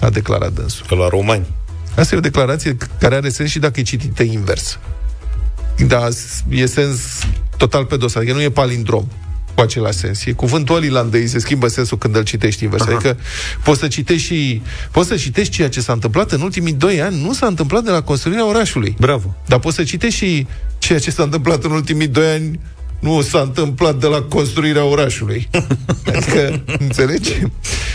[0.00, 0.86] a declarat dânsul.
[0.88, 1.46] Că la romani.
[1.96, 4.78] Asta e o declarație care are sens și dacă e citită invers.
[5.86, 6.08] Da,
[6.48, 7.00] e sens
[7.56, 9.06] total pe dos, adică nu e palindrom
[9.54, 10.24] cu același sens.
[10.24, 12.82] E cuvântul olilandei, se schimbă sensul când îl citești invers.
[12.82, 12.92] Aha.
[12.92, 13.16] Adică
[13.64, 17.22] poți să citești și poți să citești ceea ce s-a întâmplat în ultimii doi ani,
[17.22, 18.96] nu s-a întâmplat de la construirea orașului.
[18.98, 19.36] Bravo.
[19.46, 20.46] Dar poți să citești și
[20.78, 22.60] ceea ce s-a întâmplat în ultimii doi ani,
[23.00, 25.48] nu s-a întâmplat de la construirea orașului.
[26.16, 27.42] Adică, înțelegi?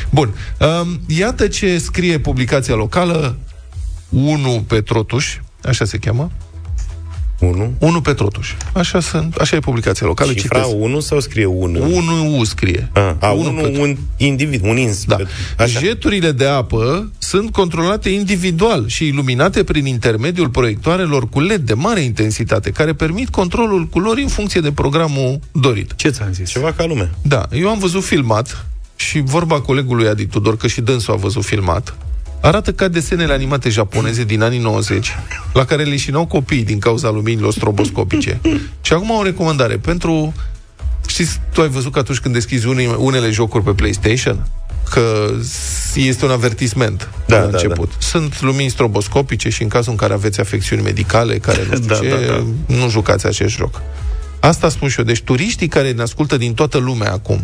[0.09, 0.33] Bun.
[0.59, 3.37] Um, iată ce scrie publicația locală
[4.09, 6.31] 1 pe Trotuș, așa se cheamă.
[7.39, 7.73] 1?
[7.79, 8.53] 1 pe Trotuș.
[8.73, 10.33] Așa, sunt, așa e publicația locală.
[10.33, 11.83] Cifra 1 sau scrie 1?
[11.95, 12.89] 1 U scrie.
[12.93, 15.03] A, a Unu 1 pe- un individ, un ins.
[15.05, 15.17] Da.
[15.57, 15.79] Așa.
[15.79, 21.99] Jeturile de apă sunt controlate individual și iluminate prin intermediul proiectoarelor cu LED de mare
[21.99, 25.93] intensitate, care permit controlul culorii în funcție de programul dorit.
[25.95, 26.49] Ce ți-am zis?
[26.49, 27.09] Ceva ca lume.
[27.21, 31.43] Da, eu am văzut filmat și vorba colegului Adi Tudor, că și dânsul a văzut
[31.45, 31.95] filmat,
[32.41, 35.15] arată ca desenele animate japoneze din anii 90,
[35.53, 38.39] la care le șinau copiii din cauza luminilor stroboscopice.
[38.81, 40.33] și acum o recomandare pentru...
[41.07, 44.47] Știți, tu ai văzut că atunci când deschizi unei, unele jocuri pe PlayStation,
[44.89, 45.29] că
[45.95, 47.91] este un avertisment Da, la da, început.
[47.97, 51.95] Sunt lumini stroboscopice și în cazul în care aveți afecțiuni medicale, care nu știu Da,
[51.95, 52.43] ce, da, da.
[52.75, 53.81] nu jucați acest joc.
[54.39, 55.05] Asta spun și eu.
[55.05, 57.43] Deci turiștii care ne ascultă din toată lumea acum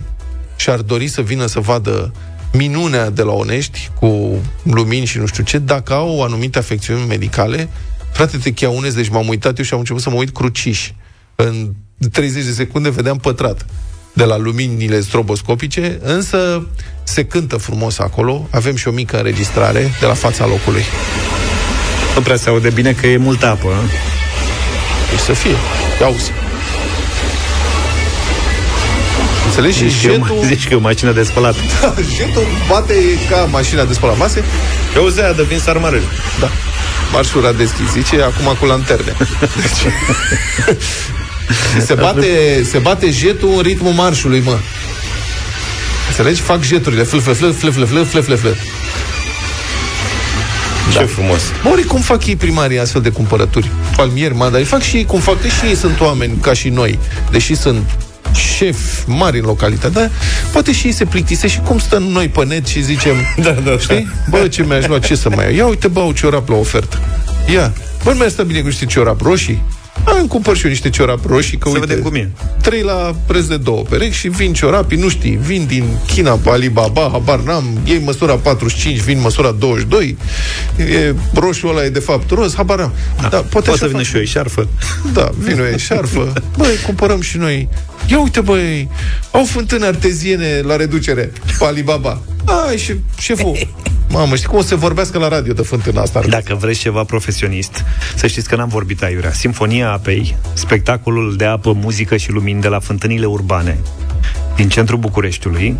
[0.55, 2.13] și ar dori să vină să vadă
[2.53, 7.69] minunea de la Onești cu lumini și nu știu ce, dacă au anumite afecțiuni medicale,
[8.11, 10.91] frate, te cheaunezi, deci m-am uitat eu și am început să mă uit cruciș.
[11.35, 11.71] În
[12.11, 13.65] 30 de secunde vedeam pătrat
[14.13, 16.67] de la luminile stroboscopice, însă
[17.03, 20.83] se cântă frumos acolo, avem și o mică înregistrare de la fața locului.
[22.15, 23.67] Nu prea se aude bine că e multă apă.
[23.67, 23.79] a?
[25.09, 25.55] Deci să fie.
[25.99, 26.42] Ia auzi.
[29.55, 29.77] Înțelegi?
[29.77, 31.55] Și Zici că, e o- jetul, zici că e o mașină de spălat.
[32.15, 32.93] jetul bate
[33.29, 34.43] ca mașina de spălat mase.
[34.95, 36.03] E o zeia de vin sarmarele.
[36.39, 36.49] Da.
[37.11, 39.15] Marșul a deschis, zice, acum cu lanterne.
[39.39, 39.93] Deci,
[41.87, 44.57] se, bate, se bate jetul în ritmul marșului, mă.
[46.09, 46.41] Înțelegi?
[46.41, 47.03] Fac jeturile.
[47.03, 48.47] Fl, fl, fl, fl, fl, fl, fl, fl, fl.
[50.91, 51.41] Ce frumos.
[51.63, 53.71] Mă, ori cum fac ei primarii astfel de cumpărături?
[53.95, 56.99] Palmieri, mandari, fac și ei cum fac, că și ei sunt oameni ca și noi,
[57.31, 57.83] deși sunt
[58.35, 60.11] șef mari în localitate, dar
[60.51, 63.77] poate și ei se plictisesc și cum stăm noi pe net și zicem, Da, da,
[63.77, 64.07] știi?
[64.29, 65.53] Bă, ce mi-aș lua, ce să mai iau?
[65.55, 66.99] Ia uite, bă, au ciorap la ofertă.
[67.53, 69.61] Ia, bă, nu mi-ar sta bine cu niște ciorap roșii?
[70.05, 72.29] Hai, îmi cumpăr și eu niște ciorap roșii, că Să uite, vedem cum e.
[72.61, 76.49] trei la preț de două perechi și vin ciorapii, nu știi, vin din China pe
[76.49, 80.17] Alibaba, habar n-am, ei măsura 45, vin măsura 22,
[80.77, 82.91] e, roșul ăla e de fapt roz, habar n-am.
[83.21, 84.07] Da, poate Poate așa să vină fac.
[84.07, 84.67] și o eșarfă.
[85.13, 86.33] Da, vin o eșarfă.
[86.57, 87.69] Băi, cumpărăm și noi.
[88.07, 88.89] Ia uite, băi,
[89.31, 92.21] au fântâni arteziene la reducere pe Alibaba.
[92.67, 93.67] Ai, și șeful.
[94.09, 96.21] Mamă, știi cum o să vorbească la radio de fântâna asta?
[96.29, 97.83] Dacă vreți ceva profesionist,
[98.15, 99.31] să știți că n-am vorbit aiurea.
[99.31, 103.77] Sinfonia Apei, spectacolul de apă, muzică și lumini de la fântânile urbane
[104.55, 105.77] din centrul Bucureștiului,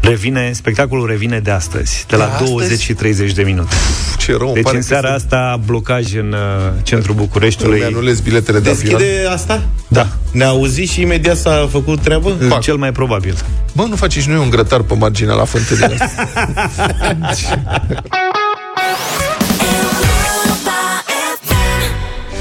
[0.00, 2.50] revine, spectacolul revine de astăzi, de la De astăzi?
[2.50, 3.74] 20 și 30 de minute.
[4.18, 7.14] Ce Ce rău, îmi Deci pare în că seara sunt- asta blocaj în uh, centrul
[7.14, 7.78] Bucureștiului.
[7.78, 8.98] Îmi anulez biletele de avion.
[8.98, 9.62] Deschide asta?
[9.88, 10.06] Da.
[10.32, 12.36] Ne-a auzit și imediat s-a făcut treabă?
[12.48, 12.60] Fac.
[12.60, 13.34] Cel mai probabil.
[13.72, 15.96] Bă, nu faci și noi un grătar pe marginea la fântânile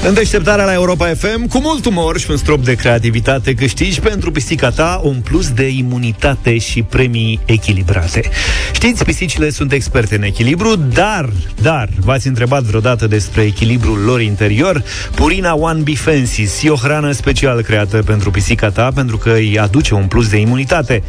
[0.08, 4.32] În deșteptarea la Europa FM, cu mult umor și un strop de creativitate, câștigi pentru
[4.32, 8.30] pisica ta un plus de imunitate și premii echilibrate.
[8.74, 11.30] Știți, pisicile sunt experte în echilibru, dar,
[11.62, 14.84] dar, v-ați întrebat vreodată despre echilibrul lor interior?
[15.16, 19.94] Purina One Bifensis e o hrană special creată pentru pisica ta, pentru că îi aduce
[19.94, 21.04] un plus de imunitate.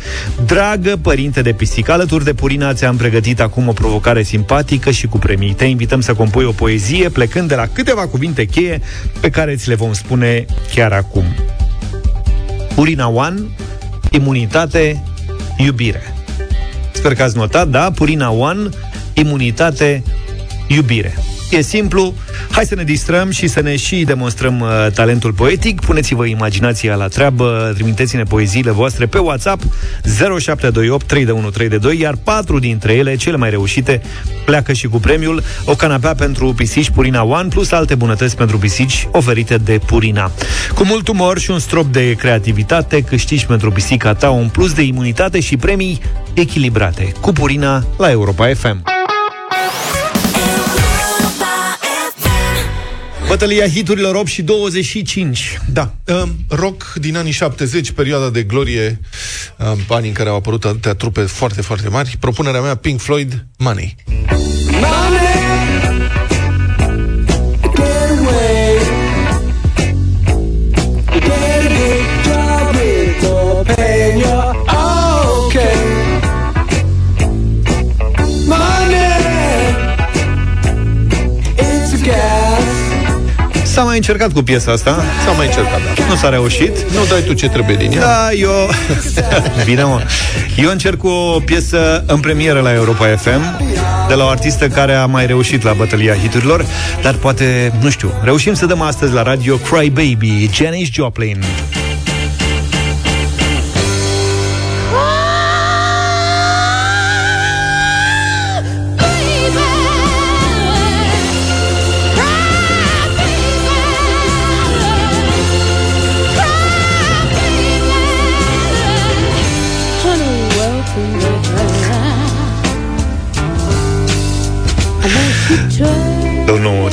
[0.47, 5.19] Dragă părinte de pisică, alături de Purina ți-am pregătit acum o provocare simpatică și cu
[5.19, 5.55] premii.
[5.55, 8.81] Te invităm să compui o poezie plecând de la câteva cuvinte cheie
[9.21, 11.25] pe care ți le vom spune chiar acum.
[12.75, 13.41] Purina One,
[14.11, 15.05] imunitate,
[15.59, 16.03] iubire.
[16.93, 17.91] Sper că ați notat, da?
[17.91, 18.69] Purina One,
[19.13, 20.03] imunitate,
[20.67, 21.15] iubire.
[21.51, 22.15] E simplu,
[22.51, 25.81] hai să ne distrăm și să ne și demonstrăm uh, talentul poetic.
[25.81, 29.63] Puneți-vă imaginația la treabă, trimiteți-ne poeziile voastre pe WhatsApp
[30.05, 34.03] 0728 3132, iar patru dintre ele, cele mai reușite,
[34.45, 39.09] pleacă și cu premiul o canapea pentru pisici Purina One plus alte bunătăți pentru pisici
[39.13, 40.31] oferite de Purina.
[40.75, 44.83] Cu mult umor și un strop de creativitate, câștigi pentru pisica ta un plus de
[44.83, 46.01] imunitate și premii
[46.35, 47.13] echilibrate.
[47.21, 48.98] Cu Purina la Europa FM.
[53.29, 55.59] Bătălia hiturilor 8 și 25.
[55.73, 55.95] Da.
[56.05, 59.01] Um, rock din anii 70, perioada de glorie,
[59.59, 62.17] um, anii în care au apărut atâtea trupe foarte, foarte mari.
[62.21, 63.97] Propunerea mea, Pink Floyd, Money.
[83.79, 85.05] S-a mai încercat cu piesa asta.
[85.25, 86.05] S-a mai încercat, da.
[86.09, 86.91] Nu s-a reușit.
[86.91, 88.01] Nu dai tu ce trebuie din ea.
[88.01, 88.51] Da, eu...
[89.65, 90.03] Bine, mă.
[90.57, 93.67] Eu încerc cu o piesă în premieră la Europa FM
[94.09, 96.65] de la o artistă care a mai reușit la bătălia hiturilor,
[97.03, 101.45] dar poate, nu știu, reușim să dăm astăzi la radio Cry Baby, Janis Joplin.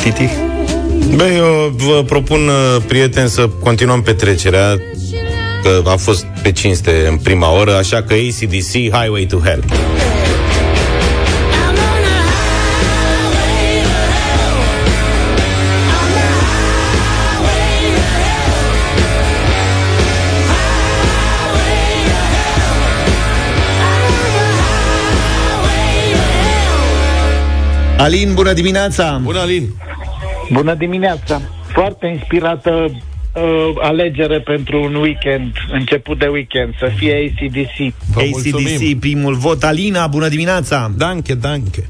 [0.05, 1.15] Domnul Titi?
[1.15, 4.77] Bă, eu vă propun, uh, prieteni, să continuăm petrecerea
[5.63, 9.63] că a fost pe cinste în prima oră, așa că ACDC, Highway to Hell.
[27.97, 29.19] Alin, bună dimineața!
[29.23, 29.69] Bună, Alin!
[30.51, 31.41] Bună dimineața!
[31.67, 32.85] Foarte inspirată
[33.35, 33.41] uh,
[33.81, 37.93] alegere pentru un weekend, început de weekend, să fie ACDC.
[38.15, 39.63] ACDC, primul vot.
[39.63, 40.91] Alina, bună dimineața!
[40.97, 41.87] Danke, danke.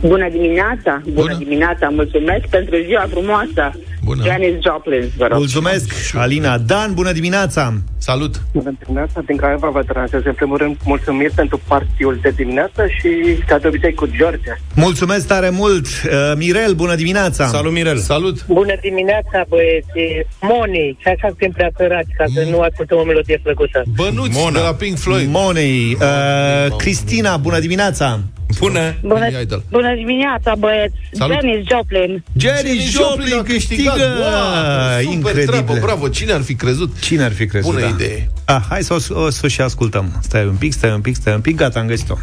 [0.00, 1.00] Bună dimineața!
[1.04, 1.34] Bună, Bună.
[1.38, 1.88] dimineața!
[1.88, 3.72] Mulțumesc pentru ziua frumoasă!
[4.04, 4.22] Bună.
[4.24, 5.38] Janis Joplin, vă rog.
[5.38, 6.58] Mulțumesc, Alina.
[6.58, 7.72] Dan, bună dimineața!
[7.98, 8.34] Salut!
[8.52, 10.20] Bună dimineața, din Craiova vă transez.
[10.24, 13.08] În primul rând, mulțumiri pentru partiul de dimineață și,
[13.46, 14.52] ca de obicei, cu George.
[14.74, 15.86] Mulțumesc tare mult!
[15.86, 17.46] Uh, Mirel, bună dimineața!
[17.46, 17.96] Salut, Mirel!
[17.98, 18.46] Salut!
[18.46, 20.28] Bună dimineața, băieți!
[20.40, 23.82] Money, și așa suntem prea săraci, ca să nu ascultăm o melodie plăcută.
[23.96, 24.58] Bănuți Mona.
[24.58, 25.28] de la Pink Floyd.
[25.30, 25.96] Money.
[26.00, 28.20] Uh, Cristina, bună dimineața!
[28.58, 28.94] Bună!
[29.02, 29.28] Bună,
[29.70, 30.94] bună dimineața, băieți!
[31.12, 31.34] Salut.
[31.34, 32.24] Janis Joplin!
[32.36, 33.90] Janis Joplin câștigă!
[33.92, 35.46] Wow, super Incredibil.
[35.46, 36.08] treabă, bravo!
[36.08, 37.00] Cine ar fi crezut?
[37.00, 37.72] Cine ar fi crezut?
[37.72, 37.88] Bună da.
[37.88, 38.30] idee.
[38.44, 40.20] Ah, hai să o, o, să o și ascultăm.
[40.22, 42.14] Stai un pic, stai un pic, stai un pic, gata, am găsit-o.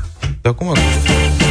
[0.42, 1.51] Dar cum I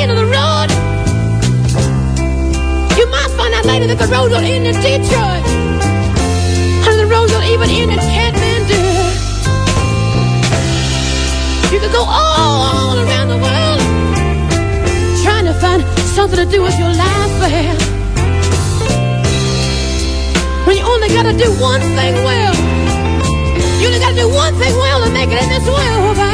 [0.00, 0.68] end of the road.
[2.98, 5.44] You might find out later that the road don't end in Detroit.
[6.86, 8.82] And the road don't even end in Kathmandu.
[11.72, 13.80] You could go all around the world
[15.22, 15.82] trying to find
[16.14, 17.76] something to do with your life, man.
[20.66, 22.54] When you only gotta do one thing well.
[23.78, 26.33] You only gotta do one thing well to make it in this world, man.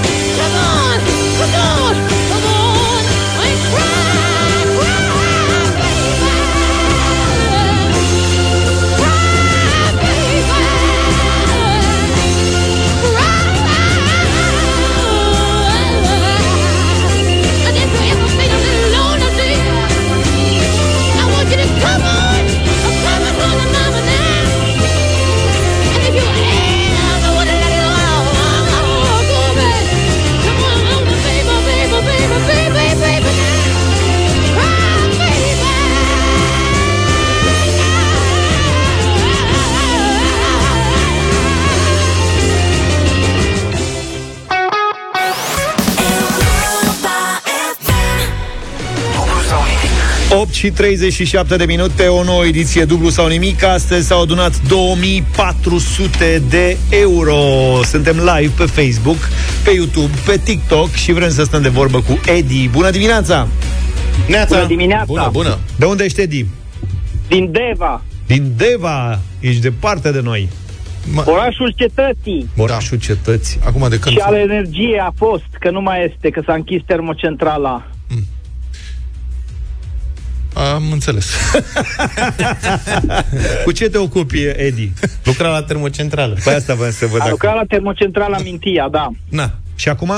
[50.33, 53.63] 8 și 37 de minute, o nouă ediție dublu sau nimic.
[53.63, 57.35] Astăzi s-au adunat 2400 de euro.
[57.83, 59.17] Suntem live pe Facebook,
[59.63, 62.69] pe YouTube, pe TikTok și vrem să stăm de vorbă cu Edi.
[62.69, 63.47] Bună dimineața!
[64.27, 64.55] Neața!
[64.55, 65.05] Bună dimineața!
[65.05, 65.57] Bună, bună!
[65.75, 66.45] De unde ești, Edi?
[67.27, 69.19] Din Deva, Din Deva.
[69.39, 70.49] Ești departe de noi.
[71.25, 72.49] orașul cetății.
[72.57, 73.59] Orașul cetății.
[73.65, 74.15] Acum de când...
[74.15, 77.90] Și al energiei a fost, că nu mai este, că s-a închis termocentrala.
[80.73, 81.35] Am înțeles.
[83.65, 84.91] Cu ce te ocupi, Edi?
[85.23, 86.35] Lucra la termocentrală.
[86.43, 87.15] Păi asta vreau să văd.
[87.15, 87.29] A Dacă...
[87.29, 89.09] lucrat la termocentrala Mintia, da.
[89.29, 89.51] Na.
[89.75, 90.11] Și acum?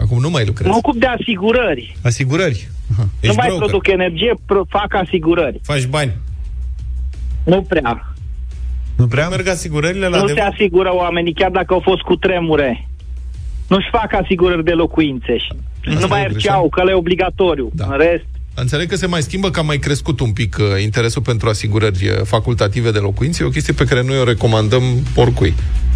[0.00, 0.68] Acum nu mai lucrez.
[0.68, 1.96] Mă ocup de asigurări.
[2.02, 2.68] Asigurări.
[2.96, 3.66] nu Ești mai broker.
[3.66, 5.60] produc energie, pro- fac asigurări.
[5.62, 6.12] Faci bani.
[7.44, 8.12] Nu prea.
[8.96, 9.28] Nu prea?
[9.28, 10.32] Merg asigurările la nu de...
[10.32, 12.88] se asigură oamenii, chiar dacă au fost cu tremure.
[13.68, 15.36] Nu-și fac asigurări de locuințe.
[15.38, 15.52] Și
[16.00, 17.70] nu mai e erceau, că le e obligatoriu.
[17.74, 17.86] Da.
[17.90, 21.22] În rest, Înțeleg că se mai schimbă, că a mai crescut un pic uh, interesul
[21.22, 23.42] pentru asigurări uh, facultative de locuințe.
[23.42, 24.82] E o chestie pe care noi o recomandăm
[25.16, 25.54] oricui.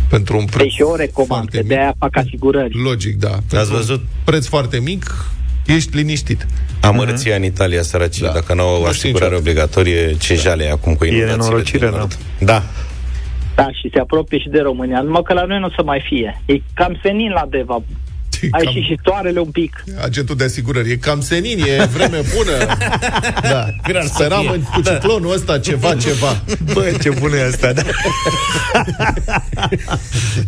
[0.09, 2.83] Pentru un preț deci eu o recomand, că de-aia fac asigurări.
[2.83, 3.29] logic, da.
[3.29, 4.01] Pentru Ați văzut?
[4.01, 5.25] un preț foarte mic,
[5.67, 6.47] ești liniștit.
[6.81, 8.33] Amărăția în Italia, sărăcie, Da.
[8.33, 9.49] dacă nu au Nu știu asigurare niciodată.
[9.49, 11.97] obligatorie, ce jale e acum cu inundațiile nenorocire, din da.
[11.97, 12.19] nord.
[12.39, 12.63] Da.
[13.55, 15.01] Da, și se apropie și de România.
[15.01, 16.43] Numai că la noi nu o să mai fie.
[16.47, 17.83] E cam senin la Deva.
[18.51, 19.85] Ai Cam- și și soarele un pic.
[20.03, 20.91] Agentul de asigurări.
[20.91, 22.57] E cam senin, e vreme bună.
[23.51, 23.67] Da.
[23.85, 24.51] Virar să Speram fie.
[24.51, 26.43] în, cu ciclonul ăsta ceva, ceva.
[26.73, 27.83] Bă, ce bună e asta, da.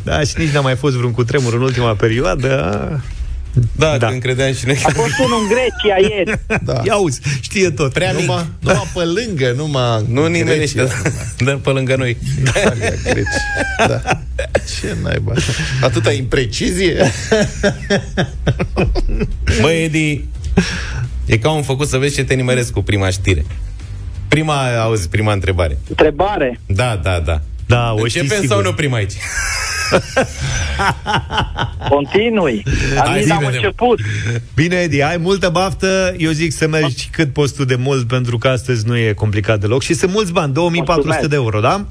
[0.04, 3.04] da, și nici n-a mai fost vreun cutremur în ultima perioadă.
[3.52, 3.98] Da, Da.
[3.98, 4.06] da.
[4.08, 6.40] când credeam și noi A fost unul în Grecia ieri.
[6.64, 6.80] Da.
[6.84, 7.92] Ia uzi, știe tot.
[7.92, 8.20] Prea mic.
[8.26, 11.02] Numai, numai pe lângă, numai Nu nimerește, Grecia.
[11.38, 12.16] dar pe lângă noi.
[12.40, 13.86] Italia, Grecia.
[13.86, 14.02] Da.
[14.80, 15.32] Ce naiba.
[15.82, 17.10] Atâta imprecizie.
[19.60, 20.24] Bă, Edi,
[21.26, 23.44] e ca un făcut să vezi ce te nimeresc cu prima știre.
[24.28, 25.78] Prima, auzi, prima întrebare.
[25.88, 26.60] Întrebare.
[26.66, 27.40] Da, da, da.
[27.70, 28.54] Da, o știți Începem sigur.
[28.54, 29.12] sau nu oprim aici?
[31.88, 32.62] Continui.
[32.98, 33.54] Am Hai, zis, zi, am vedem.
[33.54, 34.00] început.
[34.54, 38.38] Bine, Edi, ai multă baftă Eu zic să mergi cât poți tu de mult Pentru
[38.38, 41.28] că astăzi nu e complicat deloc Și sunt mulți bani, 2400 Mulțumesc.
[41.30, 41.86] de euro, da?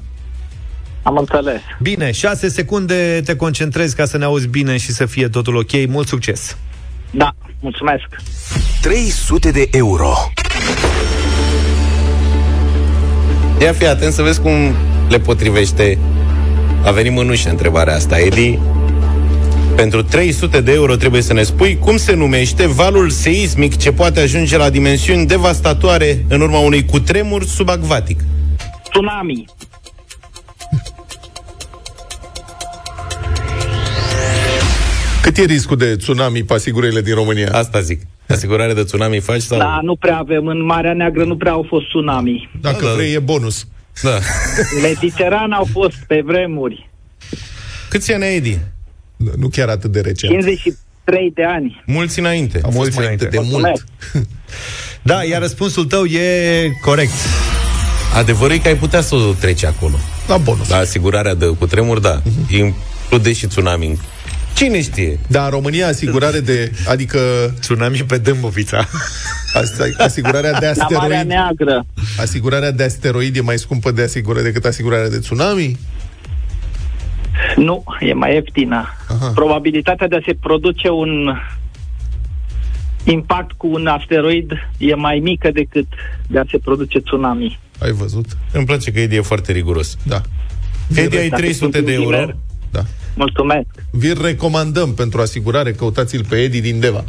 [1.02, 1.60] Am înțeles.
[1.82, 5.86] Bine, 6 secunde te concentrezi Ca să ne auzi bine și să fie totul ok
[5.88, 6.56] Mult succes!
[7.10, 8.06] Da, mulțumesc.
[8.80, 10.12] 300 de euro.
[13.60, 14.74] Ia fi atent să vezi cum
[15.10, 15.98] le potrivește.
[16.84, 18.58] A venit mânușă întrebarea asta, Edi.
[19.76, 24.20] Pentru 300 de euro trebuie să ne spui cum se numește valul seismic ce poate
[24.20, 28.20] ajunge la dimensiuni devastatoare în urma unui cutremur subacvatic.
[28.90, 29.44] Tsunami.
[35.22, 37.48] Cât e riscul de tsunami pe asigurările din România?
[37.52, 38.00] Asta zic.
[38.28, 39.58] Asigurare de tsunami faci sau...
[39.58, 40.46] Da, nu prea avem.
[40.46, 42.50] În Marea Neagră nu prea au fost tsunami.
[42.60, 42.94] Dacă Da, da.
[42.94, 43.66] vrei, e bonus.
[44.02, 44.18] Da.
[44.82, 46.90] Mediteran au fost pe vremuri.
[47.88, 48.58] Câți ani ai, Edi?
[49.36, 50.32] Nu chiar atât de recent.
[50.32, 51.82] 53 de ani.
[51.86, 52.58] Mulți înainte.
[52.58, 53.26] A fost Mulți mai înainte.
[53.26, 53.50] de mult.
[53.50, 53.86] Mulțumesc.
[55.02, 57.12] Da, iar răspunsul tău e corect
[58.14, 59.98] Adevărul e că ai putea să o treci acolo.
[60.26, 60.68] La bonus.
[60.68, 62.22] La asigurarea de cutremur, da.
[62.50, 63.98] E include și tsunami.
[64.60, 65.18] Cine știe?
[65.26, 66.72] Dar în România asigurare de...
[66.88, 67.18] Adică...
[67.60, 68.86] Tsunami pe Dâmbovița.
[69.54, 71.26] Asta, asigurarea de La Marea asteroid...
[71.26, 71.86] Neagră.
[72.18, 75.78] Asigurarea de asteroid e mai scumpă de asigurare decât asigurarea de tsunami?
[77.56, 78.88] Nu, e mai ieftină.
[79.08, 79.32] Aha.
[79.34, 81.36] Probabilitatea de a se produce un
[83.04, 85.86] impact cu un asteroid e mai mică decât
[86.26, 87.58] de a se produce tsunami.
[87.78, 88.26] Ai văzut?
[88.52, 89.96] Îmi place că Edi e foarte riguros.
[90.02, 90.20] Da.
[90.94, 92.16] Edi, ai Dacă 300 sunt de euro.
[92.70, 92.84] Inginer.
[92.84, 92.90] Da.
[93.14, 93.66] Mulțumesc.
[93.90, 97.04] Vi recomandăm pentru asigurare, căutați-l pe Edi din Deva.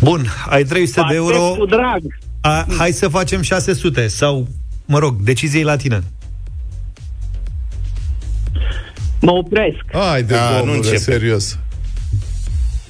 [0.00, 1.38] Bun, ai 300 de euro.
[1.58, 2.00] Cu drag.
[2.40, 4.48] A, hai să facem 600 sau,
[4.84, 6.02] mă rog, decizie la tine.
[9.20, 9.84] Mă opresc.
[9.92, 10.96] Hai de Da, nu domnule, începe.
[10.96, 11.58] serios.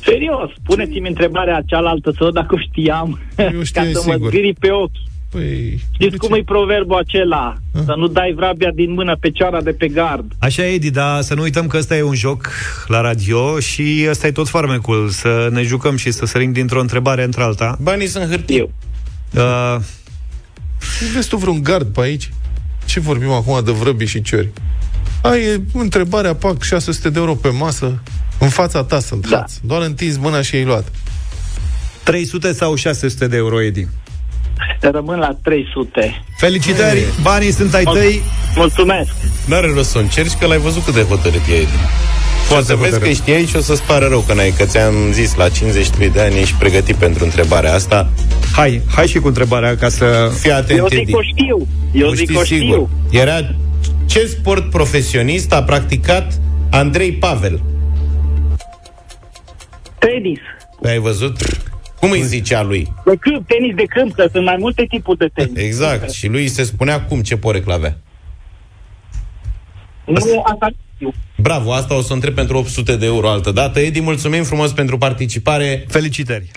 [0.04, 3.20] Serios, puneți-mi întrebarea cealaltă să văd dacă o știam.
[3.52, 4.28] Eu știu, ca să mă sigur.
[4.30, 4.90] zgâri pe ochi.
[5.32, 7.56] Păi, Știți cum e proverbul acela?
[7.84, 10.32] Să nu dai vrabia din mână pe ceara de pe gard.
[10.38, 12.50] Așa, Edi, dar să nu uităm că ăsta e un joc
[12.86, 17.22] la radio și ăsta e tot farmecul, să ne jucăm și să sărim dintr-o întrebare
[17.22, 17.78] într-alta.
[17.80, 18.62] Banii sunt hârtie.
[19.34, 19.76] Uh,
[21.14, 22.30] vezi tu vreun gard pe aici?
[22.84, 24.48] Ce vorbim acum de vrăbi și ciori?
[25.22, 28.02] Ai e întrebarea, pac, 600 de euro pe masă,
[28.38, 29.36] în fața ta sunt da.
[29.36, 29.60] hați.
[29.64, 30.92] Doar întinzi mâna și ai luat.
[32.02, 33.86] 300 sau 600 de euro, Edi?
[34.80, 36.22] Rămân la 300.
[36.36, 38.22] Felicitări, banii sunt ai tăi.
[38.56, 39.10] Mulțumesc.
[39.44, 41.66] N-are rost să încerci, că l-ai văzut cât de hotărât e Edi.
[42.48, 43.14] Poate să vezi că hotărât?
[43.16, 46.38] știai și o să-ți pară rău că n-ai, că ți-am zis la 53 de ani
[46.38, 48.10] ești pregătit pentru întrebarea asta.
[48.54, 50.30] Hai, hai și cu întrebarea ca să...
[50.40, 51.10] Fii atent, Eu zic Edi.
[51.10, 51.66] că o știu.
[51.92, 52.66] Eu O zic știi că o sigur.
[52.66, 53.20] știu.
[53.20, 53.54] Era
[54.06, 56.32] ce sport profesionist a practicat
[56.70, 57.60] Andrei Pavel?
[59.98, 60.38] Tenis.
[60.84, 61.36] Ai văzut?
[62.02, 62.92] Cum îi zicea lui?
[63.04, 65.62] De câmp, tenis de câmp, că sunt mai multe tipuri de tenis.
[65.62, 66.10] Exact.
[66.10, 67.96] Și lui se spunea cum, ce poreclă avea.
[70.06, 71.12] Nu, asta știu.
[71.36, 73.80] Bravo, asta o să o întreb pentru 800 de euro altă dată.
[73.80, 75.84] Edi, mulțumim frumos pentru participare.
[75.88, 76.50] Felicitări!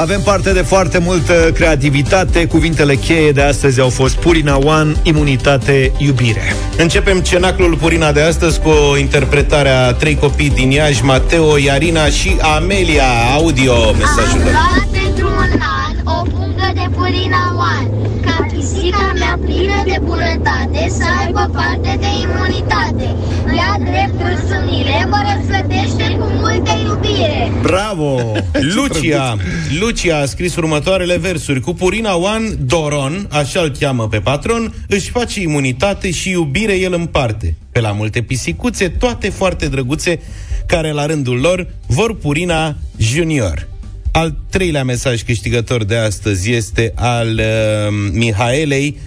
[0.00, 2.46] Avem parte de foarte multă creativitate.
[2.46, 6.54] Cuvintele cheie de astăzi au fost Purina One, imunitate, iubire.
[6.76, 12.06] Începem cenaclul Purina de astăzi cu o interpretare a trei copii din Iași, Mateo, Iarina
[12.06, 13.04] și Amelia.
[13.34, 14.50] Audio, mesajul lor.
[14.50, 20.88] luat pentru un an o pungă de Purina One Ca pisica mea plină de bunătate
[20.88, 23.14] Să aibă parte de imunitate
[23.56, 28.32] Ea dreptul sânile mă răsplătește cu multă iubire Bravo!
[28.76, 29.36] Lucia,
[29.80, 31.60] Lucia a scris următoarele versuri.
[31.60, 36.92] Cu Purina One, Doron, așa îl cheamă pe patron, își face imunitate și iubire el
[36.92, 37.54] împarte.
[37.72, 40.20] Pe la multe pisicuțe, toate foarte drăguțe,
[40.66, 43.68] care la rândul lor vor Purina Junior.
[44.12, 48.98] Al treilea mesaj câștigător de astăzi este al uh, Mihaelei.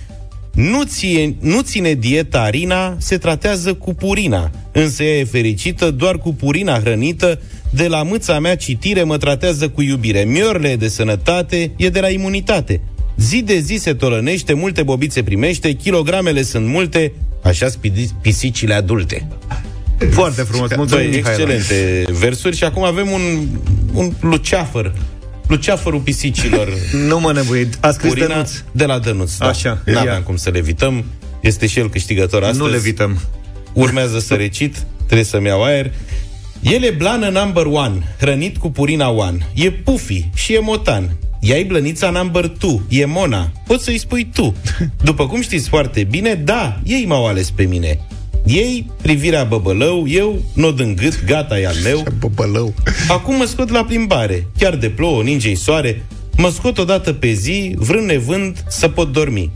[0.54, 4.52] Nu, ție, nu ține dieta Arina, se tratează cu purina.
[4.72, 7.40] Însă ea e fericită doar cu purina hrănită.
[7.70, 10.24] De la mâța mea citire mă tratează cu iubire.
[10.24, 12.82] Miorle de sănătate e de la imunitate.
[13.18, 17.68] Zi de zi se tolănește, multe bobițe primește, kilogramele sunt multe, așa
[18.22, 19.28] pisicile adulte.
[20.10, 21.54] Foarte frumos, mulțumim, Băi, Mihaela.
[21.54, 23.48] excelente versuri și acum avem un,
[23.94, 24.94] un luceafăr.
[25.48, 26.68] Luceafărul pisicilor.
[27.10, 27.78] Nu mă nebuit.
[27.82, 28.52] A scris Purina Dănuț.
[28.72, 29.38] de la Dănuț.
[29.38, 29.48] Da.
[29.48, 30.22] Așa, N-aveam ia.
[30.24, 31.04] cum să le evităm.
[31.42, 32.60] Este și el câștigător astăzi.
[32.60, 33.20] Nu le evităm.
[33.74, 34.76] Urmează să recit.
[35.06, 35.92] Trebuie să-mi iau aer.
[36.62, 39.38] El e blană number one, hrănit cu Purina One.
[39.54, 41.10] E pufi și e motan.
[41.40, 43.52] Ea e blănița number two, e Mona.
[43.68, 44.56] Poți să-i spui tu.
[45.04, 48.00] După cum știți foarte bine, da, ei m-au ales pe mine.
[48.52, 52.04] Ei, privirea băbălău, eu, nod în gât, gata e al meu.
[52.20, 52.74] Băbălău.
[53.08, 56.04] Acum mă scot la plimbare, chiar de plouă, ninge soare,
[56.38, 59.52] mă scot o dată pe zi, vrând nevând, să pot dormi.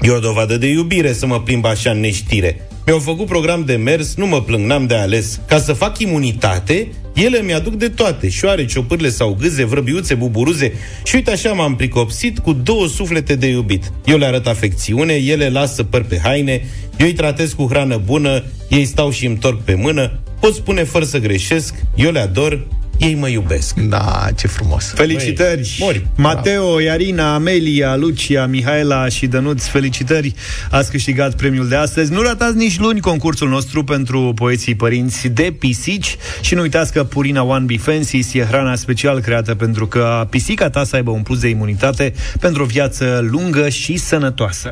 [0.00, 2.69] E o dovadă de iubire să mă plimb așa în neștire.
[2.86, 5.40] Mi-au făcut program de mers, nu mă plâng, n-am de ales.
[5.46, 8.28] Ca să fac imunitate, ele mi-aduc de toate.
[8.28, 10.72] Șoare, ciopârle sau gâze, vrăbiuțe, buburuze.
[11.04, 13.92] Și uite așa m-am pricopsit cu două suflete de iubit.
[14.04, 16.64] Eu le arăt afecțiune, ele lasă păr pe haine,
[16.98, 20.84] eu îi tratez cu hrană bună, ei stau și îmi torc pe mână, pot spune
[20.84, 22.66] fără să greșesc, eu le ador,
[23.00, 23.74] ei mă iubesc.
[23.74, 24.92] Da, ce frumos.
[24.94, 25.76] Felicitări!
[25.78, 26.06] Băi, mori.
[26.16, 30.34] Mateo, Iarina, Amelia, Lucia, Mihaela și Dănuț, felicitări!
[30.70, 32.12] Ați câștigat premiul de astăzi.
[32.12, 37.04] Nu ratați nici luni concursul nostru pentru poeții părinți de pisici și nu uitați că
[37.04, 41.22] Purina One Be Fancies e hrana special creată pentru că pisica ta să aibă un
[41.22, 44.70] plus de imunitate pentru o viață lungă și sănătoasă.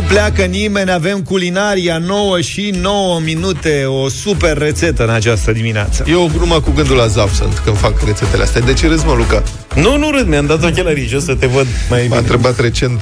[0.00, 6.04] Nu pleacă nimeni, avem culinaria 9 și 9 minute, o super rețetă în această dimineață.
[6.08, 8.60] Eu numai cu gândul la zaf sunt când fac rețetele astea.
[8.60, 9.42] De ce râzi, mă, Luca?
[9.74, 12.16] Nu, nu râd, mi-am dat ochelarii jos să te văd mai M-a bine.
[12.16, 13.00] întrebat recent,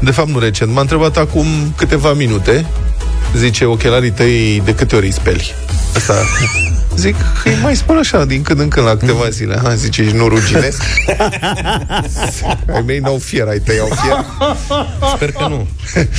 [0.00, 1.46] de fapt nu recent, m-a întrebat acum
[1.76, 2.66] câteva minute,
[3.36, 5.54] zice, ochelarii tăi de câte ori îi speli?
[5.96, 6.14] Asta,
[6.96, 7.14] zic,
[7.44, 9.58] îi mai spun așa, din când în când, la câteva zile.
[9.62, 10.82] Ha, zice, ești nu ruginesc?
[12.74, 14.24] ai mei n-au fier, ai tăi au fier?
[15.14, 15.66] Sper că nu.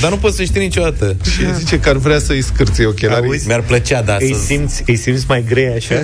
[0.01, 1.15] Dar nu poți să știi niciodată.
[1.31, 3.25] Și zice că ar vrea să-i scârție ochelarii.
[3.27, 3.47] Auzi?
[3.47, 4.45] Mi-ar plăcea, da, Îi să...
[4.45, 5.95] simți, îi simți mai grei așa?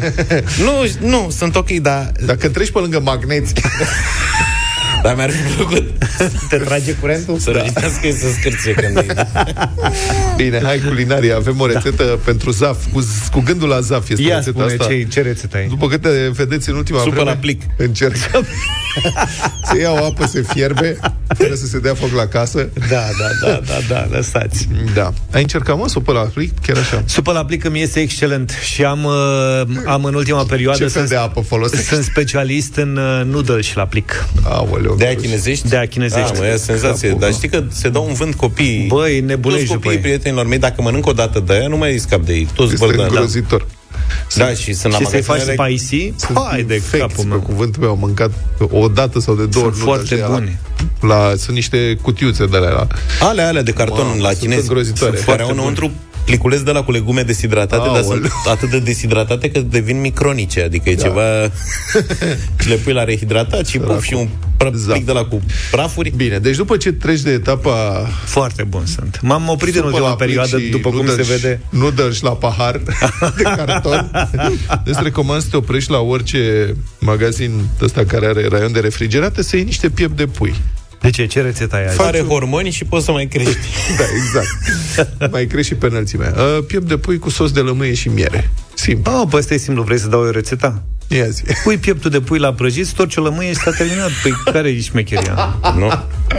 [0.64, 3.54] Nu, nu, sunt ok, dar, Dacă treci pe lângă magneți,
[5.04, 5.84] dar mi-ar fi plăcut
[6.50, 7.38] Te trage curentul?
[7.38, 9.08] să ruginească să scârție când îi...
[10.36, 12.20] Bine, hai culinaria, avem o rețetă da.
[12.26, 14.86] pentru zaf, cu, cu gândul la zaf este Ia rețeta spune, asta.
[14.86, 15.68] ce, ce rețetă ai?
[15.68, 17.62] După câte vedeți în ultima Supă vreme, la plic.
[17.78, 18.16] Încerc
[19.72, 21.00] să iau apă, se fierbe,
[21.38, 22.70] fără să se dea foc la casă.
[22.90, 24.68] Da, da, da, da, da, lăsați.
[24.94, 25.14] Da.
[25.32, 26.60] Ai încercat, mă, supă la plic?
[26.60, 27.04] Chiar așa.
[27.06, 30.92] Supă la plic îmi iese excelent și am, uh, am în ultima perioadă Ce fel
[30.92, 31.86] sunt, de apă folosești?
[31.86, 34.26] sunt specialist în uh, noodle și la plic.
[34.44, 35.68] Aoleu, De aia chinezești?
[35.68, 36.32] De aia chinezești.
[36.34, 37.08] Da, mă, e senzație.
[37.08, 37.36] Capul, Dar mă.
[37.36, 38.86] știi că se dau un vânt copiii.
[38.88, 40.02] Băi, nebunești Toți după copiii ei.
[40.02, 42.48] prietenilor mei, dacă mănânc o dată de aia, nu mai scap de ei.
[42.54, 43.10] Toți Este bărdani.
[43.10, 43.16] Da.
[43.20, 43.66] îngrozitor.
[44.36, 45.76] da, și sunt Și la să-i faci magazinele...
[45.78, 46.14] spicy?
[46.50, 47.40] Hai de Infecți, capul pe meu.
[47.40, 48.32] cuvântul meu, am mâncat
[48.72, 49.78] o dată sau de două Sunt ori.
[49.78, 50.58] nu foarte de-aștia buni.
[51.02, 52.70] La, la, sunt niște cutiuțe de alea.
[52.70, 52.88] La,
[53.20, 54.62] Alea, alea de carton Mamă, la sunt chinezi.
[54.62, 55.14] îngrozitoare.
[55.14, 55.60] Sunt Foarte Care au bune.
[55.62, 55.92] înăuntru
[56.30, 58.04] pliculeț de la cu legume deshidratate, dar Aoleu.
[58.04, 61.02] sunt atât de deshidratate că devin micronice, adică e Da.
[61.04, 61.24] ceva...
[62.62, 64.92] și le pui la rehidratat și puf și un pră- Zap.
[64.94, 66.14] plic de la cu prafuri.
[66.16, 69.20] Bine, deci după ce treci de etapa Foarte bun sunt.
[69.22, 71.60] M-am oprit în supă ultima la plic perioadă, și după cum se noodles- vede.
[71.70, 72.78] Noodles la pahar
[73.38, 74.12] de carton.
[74.84, 77.52] Deci îți recomand să te oprești la orice magazin
[77.82, 80.56] ăsta care are raion de refrigerate să iei niște piept de pui.
[81.02, 81.26] De ce?
[81.26, 82.02] Ce rețetă ai azi?
[82.02, 83.58] Are hormoni și poți să mai crești.
[83.98, 85.32] Da, exact.
[85.32, 86.34] Mai crești și pe înălțime.
[86.36, 88.50] Uh, piept de pui cu sos de lămâie și miere.
[88.74, 89.12] Simplu.
[89.14, 90.84] Oh, păi ăsta e simplu, vrei să dau eu rețeta?
[91.08, 91.44] Ia zi.
[91.64, 94.10] Pui pieptul de pui la prăjit, storci o lămâie și s-a terminat.
[94.24, 95.60] Păi care e șmecheria?
[95.78, 95.88] nu?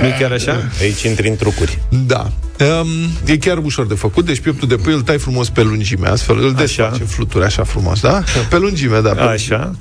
[0.01, 0.71] Nu e chiar așa?
[0.81, 1.79] Aici intri în trucuri.
[2.07, 2.33] Da.
[2.81, 2.89] Um,
[3.25, 6.39] e chiar ușor de făcut, deci pieptul de pui îl tai frumos pe lungime, astfel
[6.39, 8.23] îl desface fluturi așa frumos, da?
[8.49, 9.11] Pe lungime, da.
[9.11, 9.75] Pe Așa.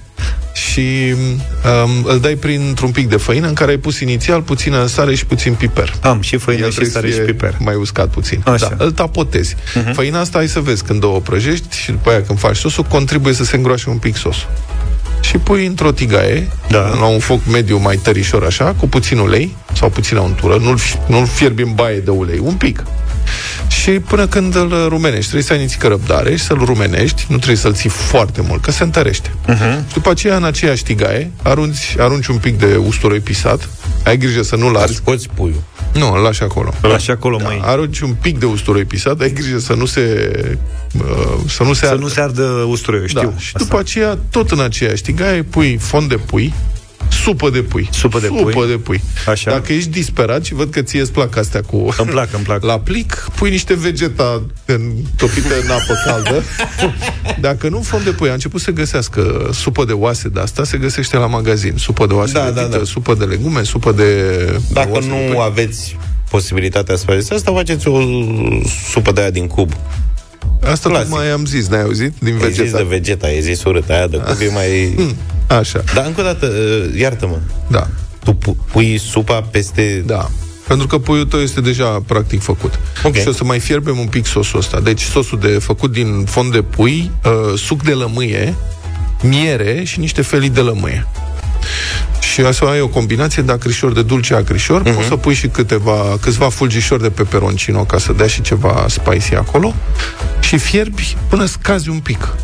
[0.54, 1.14] Și
[1.84, 5.26] um, îl dai printr-un pic de făină în care ai pus inițial puțină sare și
[5.26, 5.94] puțin piper.
[6.02, 7.56] Am și făină El și trebuie sare să și fie piper.
[7.60, 8.42] Mai uscat puțin.
[8.46, 8.74] Așa.
[8.78, 9.56] Da, îl tapotezi.
[9.56, 9.94] Uh-huh.
[9.94, 13.34] Făina asta ai să vezi când o prăjești și după aia când faci sosul, contribuie
[13.34, 14.50] să se îngroașe un pic sosul.
[15.22, 16.80] Și pui într-o tigaie, Da.
[16.80, 20.98] la un foc mediu mai tărișor așa, cu puțin ulei sau puțină untură, nu-l, fi-
[21.08, 22.84] nu-l fierbi în baie de ulei, un pic.
[23.68, 27.56] Și până când îl rumenești, trebuie să ai nițică răbdare și să-l rumenești, nu trebuie
[27.58, 29.30] să-l ții foarte mult, că se întărește.
[29.30, 29.88] Uh-huh.
[29.88, 33.70] Și după aceea, în aceeași tigaie, arunci, arunci un pic de usturoi pisat,
[34.04, 34.96] ai grijă să nu-l arzi.
[34.96, 35.62] Scoți puiul.
[35.94, 36.74] Nu, îl lași acolo.
[36.82, 37.62] Îl lași acolo, Da, măi.
[37.64, 40.32] arunci un pic de usturoi pisat, ai grijă să nu se
[40.98, 42.02] uh, să nu se Să ardă.
[42.02, 43.22] nu se ardă usturoiul, știu.
[43.22, 43.34] da.
[43.40, 46.54] Și după aceea, tot în aceeași tigaie, pui fond de pui,
[47.10, 47.90] supă de pui.
[47.92, 48.68] Supă de supă pui.
[48.68, 49.02] de pui.
[49.28, 49.52] Așa.
[49.52, 51.76] Dacă ești disperat și văd că ție îți plac astea cu...
[51.98, 52.64] Îmi plac, îmi plac.
[52.72, 54.82] La plic, pui niște vegeta în,
[55.18, 56.44] topită în apă caldă.
[57.48, 58.30] Dacă nu, fond de pui.
[58.30, 61.74] A început să găsească supă de oase de asta, se găsește la magazin.
[61.78, 62.84] Supă de oase Da, de da, vită, da.
[62.84, 64.24] supă de legume, supă de...
[64.72, 65.44] Dacă oase de nu pui.
[65.46, 65.98] aveți
[66.30, 68.00] posibilitatea să faceți asta, faceți o
[68.92, 69.72] supă de aia din cub.
[70.64, 71.10] Asta Clasic.
[71.12, 72.14] mai am zis, n-ai auzit?
[72.20, 72.78] Din E zis vegeta.
[72.78, 74.94] de vegeta, e zis urât, aia de cub e mai...
[74.96, 75.16] Hmm,
[75.58, 77.38] Așa, Dar încă o dată, uh, iartă-mă,
[77.68, 77.88] da.
[78.24, 80.04] tu pu- pui supa peste...
[80.06, 80.30] Da.
[80.68, 82.80] Pentru că puiul tău este deja practic făcut.
[83.04, 83.16] Ok.
[83.16, 84.80] Și o să mai fierbem un pic sosul ăsta.
[84.80, 88.56] Deci sosul de făcut din fond de pui, uh, suc de lămâie,
[89.22, 91.08] miere și niște felii de lămâie.
[92.20, 94.96] Și asta ai o combinație de acrișor de dulce acrișor, uh-huh.
[94.96, 99.36] poți să pui și câteva, câțiva fulgișori de peperoncino ca să dea și ceva spicy
[99.36, 99.76] acolo
[100.40, 102.36] și fierbi până scazi un pic.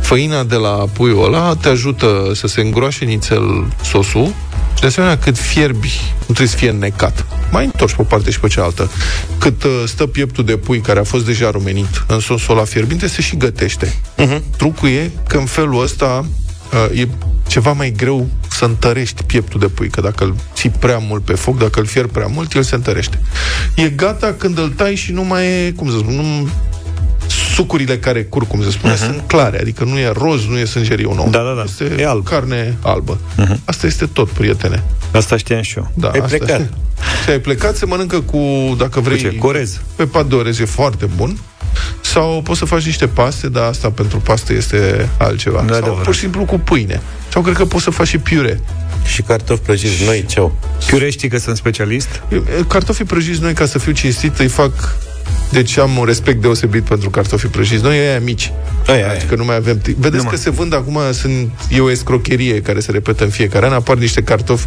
[0.00, 4.34] Făina de la puiul ăla te ajută să se îngroașe nițel sosul
[4.74, 7.26] și de asemenea cât fierbi, nu trebuie să fie înnecat.
[7.50, 8.90] Mai întorci pe o parte și pe cealaltă.
[9.38, 13.06] Cât uh, stă pieptul de pui care a fost deja rumenit în sosul ăla fierbinte,
[13.06, 13.94] se și gătește.
[14.18, 14.40] Uh-huh.
[14.56, 16.26] Trucul e că în felul ăsta
[16.90, 17.08] uh, e
[17.46, 18.28] ceva mai greu
[18.62, 21.86] să întărești pieptul de pui, că dacă îl ții prea mult pe foc, dacă îl
[21.86, 23.20] fierbi prea mult, el se întărește.
[23.76, 26.48] E gata când îl tai și nu mai e, cum să spun, nu,
[27.54, 28.98] sucurile care curg, cum se spune, uh-huh.
[28.98, 31.28] sunt clare, adică nu e roz, nu e sângeriu nou.
[31.30, 31.62] Da, da, da.
[31.62, 32.24] Este E alb.
[32.24, 33.18] carne albă.
[33.18, 33.56] Uh-huh.
[33.64, 34.82] Asta este tot, prietene.
[35.12, 35.90] Asta știam și eu.
[35.94, 36.60] Da, Ai asta plecat.
[36.60, 36.70] este.
[37.24, 39.18] Și ai plecat, se mănâncă cu, dacă vrei...
[39.18, 39.28] ce?
[39.28, 39.80] Cu orez.
[39.96, 41.38] Pe pat de orez e foarte bun.
[42.00, 45.64] Sau poți să faci niște paste, dar asta pentru paste este altceva.
[45.66, 46.04] Da, Sau adevărat.
[46.04, 47.00] pur și simplu cu pâine.
[47.28, 48.60] Sau cred că poți să faci și piure
[49.04, 50.56] Și cartofi prăjiți noi, ce au?
[50.86, 52.22] Piure știi că sunt specialist?
[52.68, 54.96] Cartofii prăjiți noi, ca să fiu cinstit, îi fac
[55.52, 57.82] deci am un respect deosebit pentru cartofii prăjiți.
[57.82, 58.52] Noi aia mici.
[58.86, 59.20] Aia, aia.
[59.28, 59.96] Că nu mai avem timp.
[59.96, 63.72] Vedeți că se vând acum, sunt, e o escrocherie care se repetă în fiecare an.
[63.72, 64.66] Apar niște cartofi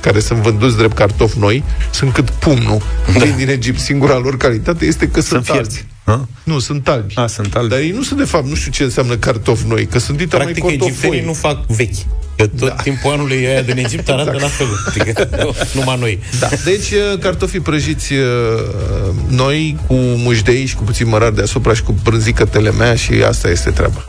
[0.00, 2.82] care sunt vânduți drept cartofi noi, sunt cât pumnul.
[3.12, 3.24] Da.
[3.24, 3.78] Vin din Egipt.
[3.78, 5.86] Singura lor calitate este că sunt, sunt fierți.
[6.04, 6.28] Albi.
[6.44, 7.14] Nu, sunt albi.
[7.16, 7.68] A, sunt albi.
[7.68, 10.36] Dar ei nu sunt, de fapt, nu știu ce înseamnă cartofi noi, că sunt dita
[10.36, 10.88] mai Practic, cotofoi.
[10.88, 11.94] egiptenii nu fac vechi.
[12.36, 12.74] Că tot da.
[12.74, 14.42] timpul anului aia din Egipt arată Exact.
[14.42, 14.66] la fel.
[14.88, 16.18] Adică, nu, numai noi.
[16.40, 16.48] Da.
[16.64, 18.20] Deci, uh, cartofii prăjiți uh,
[19.28, 23.70] noi, cu mușdei și cu puțin mărar deasupra și cu brânzică telemea și asta este
[23.70, 24.04] treaba.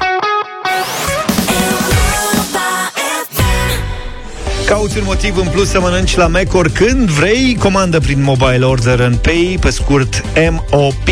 [4.66, 9.02] Cauți un motiv în plus să mănânci la Mac oricând vrei, comandă prin Mobile Order
[9.02, 10.24] and Pay, pe scurt
[10.72, 11.08] MOP.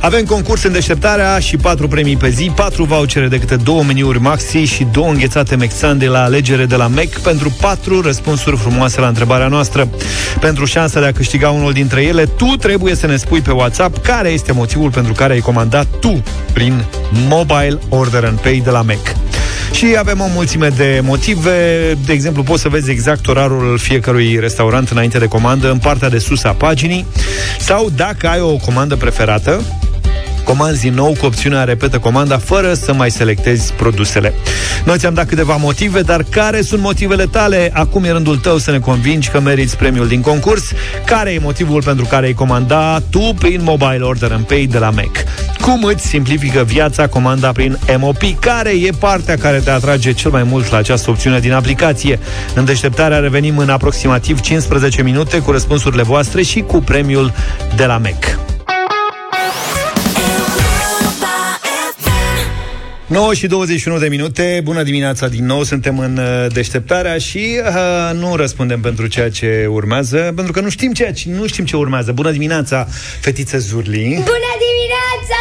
[0.00, 4.20] Avem concurs în deșteptarea și patru premii pe zi, patru vouchere de câte două meniuri
[4.20, 9.06] maxi și două înghețate mexande la alegere de la Mac pentru patru răspunsuri frumoase la
[9.08, 9.88] întrebarea noastră.
[10.40, 14.02] Pentru șansa de a câștiga unul dintre ele, tu trebuie să ne spui pe WhatsApp
[14.02, 16.22] care este motivul pentru care ai comandat tu
[16.52, 16.84] prin
[17.28, 19.14] Mobile Order and Pay de la Mac.
[19.72, 21.52] Și avem o mulțime de motive.
[22.04, 26.18] De exemplu, poți să vezi exact orarul fiecărui restaurant înainte de comandă în partea de
[26.18, 27.06] sus a paginii.
[27.58, 29.62] Sau dacă ai o comandă preferată,
[30.44, 34.34] comanzi din nou cu opțiunea repetă comanda fără să mai selectezi produsele.
[34.84, 37.70] Noi ți-am dat câteva motive, dar care sunt motivele tale?
[37.74, 40.72] Acum e rândul tău să ne convingi că meriți premiul din concurs.
[41.04, 44.90] Care e motivul pentru care ai comanda tu prin Mobile Order and Pay de la
[44.90, 45.24] Mac?
[45.60, 48.22] Cum îți simplifică viața comanda prin MOP?
[48.40, 52.18] Care e partea care te atrage cel mai mult la această opțiune din aplicație?
[52.54, 57.32] În deșteptarea revenim în aproximativ 15 minute cu răspunsurile voastre și cu premiul
[57.76, 58.49] de la Mac.
[63.10, 68.14] 9 și 21 de minute, bună dimineața din nou, suntem în uh, deșteptarea și uh,
[68.14, 71.76] nu răspundem pentru ceea ce urmează, pentru că nu știm ceea ce, nu știm ce
[71.76, 72.12] urmează.
[72.12, 72.86] Bună dimineața,
[73.20, 74.08] fetiță Zurli.
[74.14, 75.38] Bună dimineața!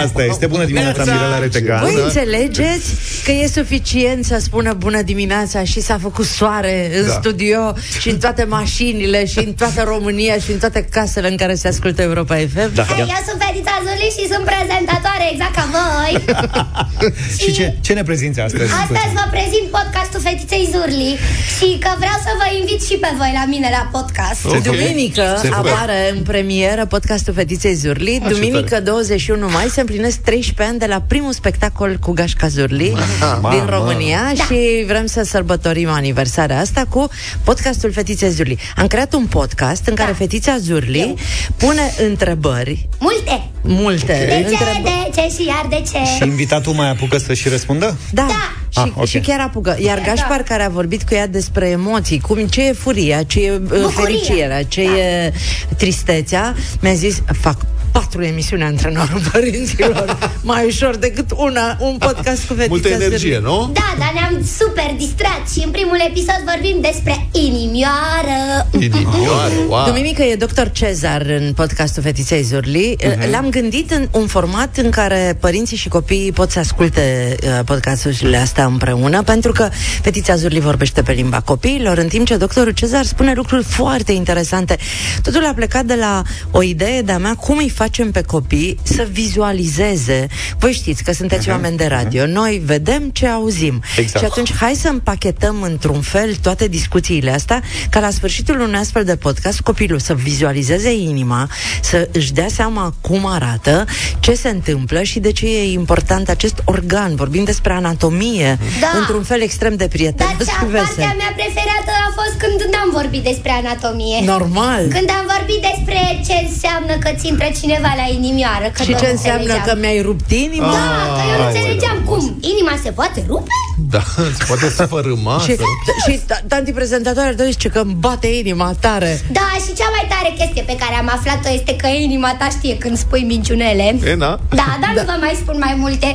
[0.04, 1.80] Asta este, bună dimineața, Mirela Retegan.
[1.80, 2.94] Voi înțelegeți
[3.24, 7.12] că e suficient să spună bună dimineața și s-a făcut soare în Da.
[7.12, 11.54] studio și în toate mașinile și în toată România și în toate casele în care
[11.54, 12.74] se ascultă Europa FM?
[12.74, 16.24] Da, Hei, eu sunt Fetița Zuli și sunt prezentatoare exact ca voi.
[17.42, 18.72] și ce, ce ne prezinți astăzi?
[18.72, 21.18] Astăzi vă prezint podcastul Fetiței Zurli
[21.58, 24.44] și că vreau să vă invit și pe voi la mine la podcast.
[24.44, 24.60] Okay.
[24.60, 25.52] Duminică Super.
[25.58, 28.20] apare în premieră podcastul Fetiței Zurli.
[28.22, 32.48] Ah, ce Duminică 21 mai se împlinesc 13 ani de la primul spectacol cu Gașca
[32.48, 33.48] Zurli Mamă.
[33.50, 34.44] din România Da.
[34.44, 37.08] și vrem să sărbătorim aniversarea asta cu
[37.44, 38.58] podcastul Fetiței Zurli.
[38.76, 41.14] Am creat un podcast în care Fetița Zurli
[41.56, 43.48] pune întrebări Multe.
[43.62, 44.82] multe De ce, întrebări.
[45.14, 45.98] de ce și iar de ce?
[46.16, 47.96] Și invitatul mai apucă să și răspundă?
[48.12, 48.26] Da,
[48.74, 49.06] Ah, și, ok.
[49.06, 49.76] și chiar apucă.
[49.80, 50.04] Iar Da.
[50.04, 53.58] Gașpar, care a vorbit cu ea despre emoții, cum, ce e furia, ce e uh,
[53.58, 53.88] Bucuria.
[53.90, 55.32] fericirea, ce e
[55.76, 57.56] tristețea, mi-a zis, fac
[57.92, 63.44] patru emisiuni antrenorul părinților, mai ușor decât una, un podcast cu fetița Multă energie, Zârli.
[63.44, 63.70] nu?
[63.72, 68.68] Da, dar ne-am super distrat și în primul episod vorbim despre inimioară.
[68.78, 69.84] Inimioare, wow.
[69.86, 72.96] Duminică e doctor Cezar în podcastul Fetiței Zurli.
[73.00, 73.30] Uh-huh.
[73.30, 78.36] L-am gândit în un format în care părinții și copiii pot să asculte uh, podcasturile
[78.36, 79.68] astea împreună, pentru că
[80.02, 84.76] Fetița Zurli vorbește pe limba copiilor, în timp ce doctorul Cezar spune lucruri foarte interesante.
[85.22, 89.06] Totul a plecat de la o idee de-a mea, cum îi facem pe copii să
[89.10, 90.26] vizualizeze.
[90.58, 91.50] Voi știți că sunteți uh-huh.
[91.50, 93.82] oameni de radio, noi vedem ce auzim.
[93.96, 94.18] Exact.
[94.18, 99.04] Și atunci hai să împachetăm într-un fel toate discuțiile astea, ca la sfârșitul unui astfel
[99.04, 101.48] de podcast copilul să vizualizeze inima,
[101.82, 103.84] să își dea seama cum arată,
[104.18, 107.14] ce se întâmplă și de ce e important acest organ.
[107.14, 108.98] Vorbim despre anatomie, Da.
[108.98, 111.14] într-un fel extrem de Dar prietenos cea, și partea vesel.
[111.22, 114.18] mea preferată a fost când n-am vorbit despre anatomie.
[114.24, 114.82] Normal.
[114.96, 118.66] Când am vorbit despre ce înseamnă că ți intră cineva la inimioară.
[118.74, 119.66] Că Și nu ce înseamnă înțelegeam.
[119.68, 120.72] că mi-ai rupt inima?
[120.72, 122.22] Da, că eu nu înțelegeam cum.
[122.52, 123.54] Inima se poate rupe?
[123.94, 124.02] Da,
[124.38, 125.38] se poate să fărâma.
[125.46, 125.62] Și, să...
[126.10, 129.12] și ta- tanti prezentatoare tot zice că îmi bate inima tare.
[129.38, 132.76] Da, și cea mai tare chestie pe care am aflat-o este că inima ta știe
[132.78, 133.86] când spui minciunele.
[134.04, 134.40] E, na?
[134.60, 136.06] Da, dar nu vă mai spun mai multe.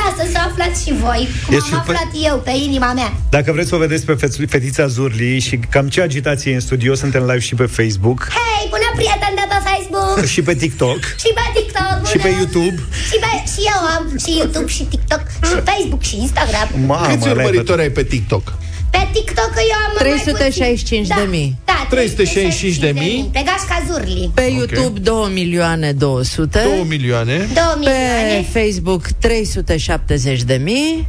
[0.00, 3.12] Lasă să aflați și voi cum Ești am super- aflat eu pe inima mea.
[3.30, 6.60] Dacă vreți să o vedeți pe feț- fetița Zurli și cam ce agitație e în
[6.60, 11.00] studio, suntem live și pe Facebook Hei, bună prieten de pe Facebook și pe TikTok
[11.24, 12.08] și pe TikTok, bună.
[12.10, 12.76] și pe YouTube.
[13.10, 16.68] Și, pe, și eu am și YouTube și TikTok și Facebook și Instagram.
[16.86, 18.44] Mamă, Câți le-ai urmăritori ai pe TikTok?
[18.90, 21.22] Pe TikTok eu am mai 365 puțin.
[21.24, 21.56] de mii.
[21.64, 23.28] Da, da 365 de mii.
[23.32, 24.30] Pe Gașca Zurli.
[24.34, 26.60] Pe YouTube 2 milioane 200.
[26.64, 27.36] 2 milioane.
[27.36, 27.46] 2
[27.78, 28.46] milioane.
[28.52, 31.08] Pe Facebook 370 de mii.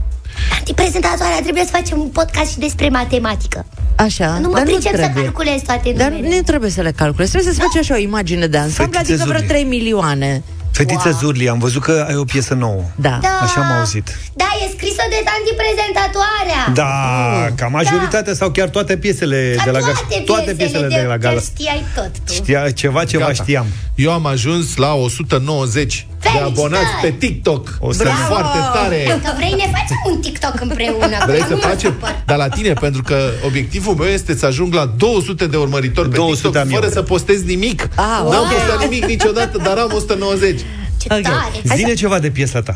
[0.49, 3.65] Tanti, prezentatoarea, trebuie să facem un podcast și despre matematică.
[3.95, 5.23] Așa, Nu mă dar pricep să trebuie.
[5.23, 6.35] calculez toate Dar numerele.
[6.35, 9.27] nu trebuie să le calculezi, trebuie să-ți faci așa o imagine de ansamblu, Fetițe adică
[9.27, 9.53] vreo Zurli.
[9.53, 10.43] 3 milioane.
[10.71, 11.17] Fetiță Wow.
[11.19, 12.83] Zurli, am văzut că ai o piesă nouă.
[12.95, 13.17] Da.
[13.21, 13.39] Da.
[13.41, 14.17] Așa am auzit.
[14.33, 16.61] Da, e scrisă de tanti prezentatoarea.
[16.73, 20.05] Da, ca majoritatea sau chiar toate piesele Ca de la toate gala.
[20.07, 21.33] piesele, Toate piesele de, la gala.
[21.33, 22.33] Chiar știai tot tu.
[22.33, 23.33] Știa ceva, ceva Gata.
[23.43, 23.65] știam.
[23.95, 26.57] Eu am ajuns la 190 de Felicitări!
[26.57, 27.63] abonați pe TikTok.
[27.79, 28.33] O să- Sunt Bravo!
[28.33, 28.99] foarte tare.
[29.07, 31.17] Dacă vrei, ne facem un TikTok împreună.
[31.25, 31.91] Vrei că să nu mă facem?
[31.91, 32.15] supăr.
[32.25, 36.15] Dar la tine, pentru că obiectivul meu este să ajung la 200 de urmăritori pe
[36.15, 36.91] 200 TikTok am fără eu.
[36.91, 37.81] să postez nimic.
[37.95, 38.51] Ah, N-am ok.
[38.53, 40.59] postat nimic niciodată, dar am 190.
[41.01, 41.75] Ce tare!
[41.75, 42.75] Zine ceva de piesa ta.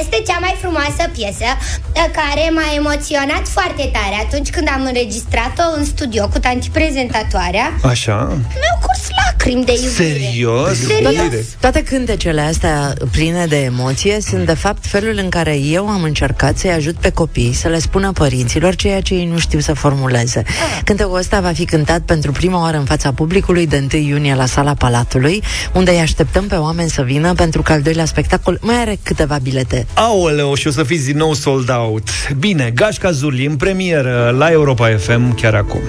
[0.00, 5.78] Este cea mai frumoasă piesă uh, care m-a emoționat foarte tare atunci când am înregistrat-o
[5.78, 7.72] în studio cu tanti prezentatoarea.
[7.82, 8.16] Așa.
[8.60, 10.18] Mi-au curs lacrimi de iubire.
[10.18, 10.78] Serios?
[10.78, 11.46] Serios?
[11.60, 16.56] Toate cântecele astea pline de emoție sunt de fapt felul în care eu am încercat
[16.58, 20.42] să-i ajut pe copii să le spună părinților ceea ce ei nu știu să formuleze.
[20.84, 24.46] Cântecul ăsta va fi cântat pentru prima oară în fața publicului de 1 iunie la
[24.46, 25.42] sala Palatului,
[25.72, 29.38] unde îi așteptăm pe oameni să vină pentru că al doilea spectacol mai are câteva
[29.42, 29.86] bilete.
[29.94, 32.08] Aoleu, și o să fiți din nou sold out.
[32.38, 35.80] Bine, Gașca Zurli în premieră la Europa FM chiar acum.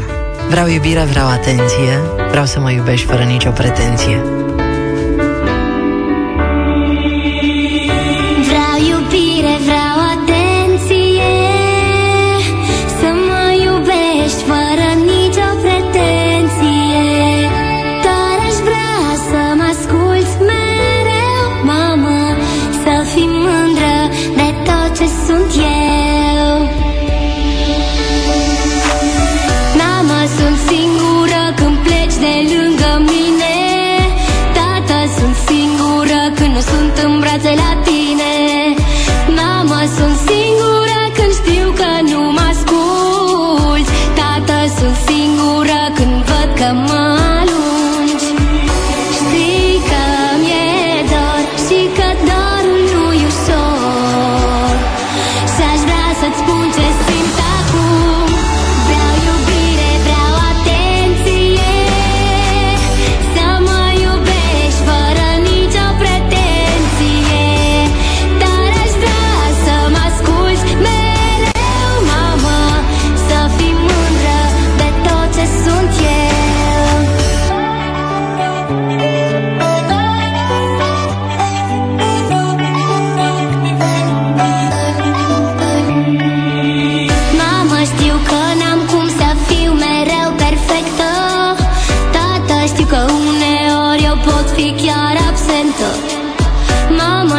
[0.49, 1.99] Vreau iubire, vreau atenție,
[2.29, 4.42] vreau să mă iubești fără nicio pretenție.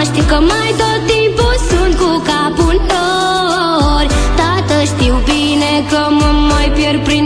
[0.05, 6.01] Mamă, știu că mai tot timpul sunt cu capul în nori Tată, știu bine că
[6.19, 7.24] mă mai pierd printre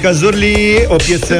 [0.00, 1.36] Gașca Zurli, o piesă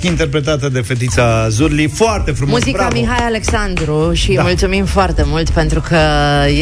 [0.00, 2.52] interpretată de fetița Zurli, foarte frumos.
[2.58, 3.00] Muzica bravo.
[3.00, 4.34] Mihai Alexandru și Da.
[4.34, 4.42] da.
[4.42, 5.96] mulțumim foarte mult pentru că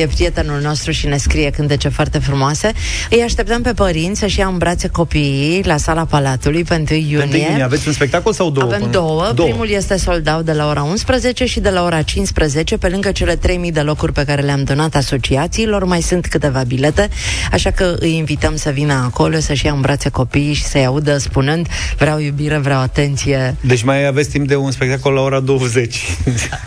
[0.00, 2.72] e prietenul nostru și ne scrie cântece foarte frumoase.
[3.10, 7.22] Îi așteptăm pe părinți să-și ia în brațe copiii la sala Palatului pe 1 iunie.
[7.22, 8.66] Întâi iunie aveți un spectacol sau două?
[8.66, 9.30] Avem până- două.
[9.34, 9.48] două.
[9.48, 13.10] Primul este sold out de la ora 11 și de la ora 15, pe lângă
[13.12, 17.08] cele 3000 de locuri pe care le-am donat asociațiilor, mai sunt câteva bilete,
[17.52, 21.18] așa că îi invităm să vină acolo, să-și ia în brațe copiii și să-i audă
[21.24, 21.68] spunând
[21.98, 23.56] vreau iubire, vreau atenție.
[23.60, 26.00] Deci mai aveți timp de un spectacol la ora 20.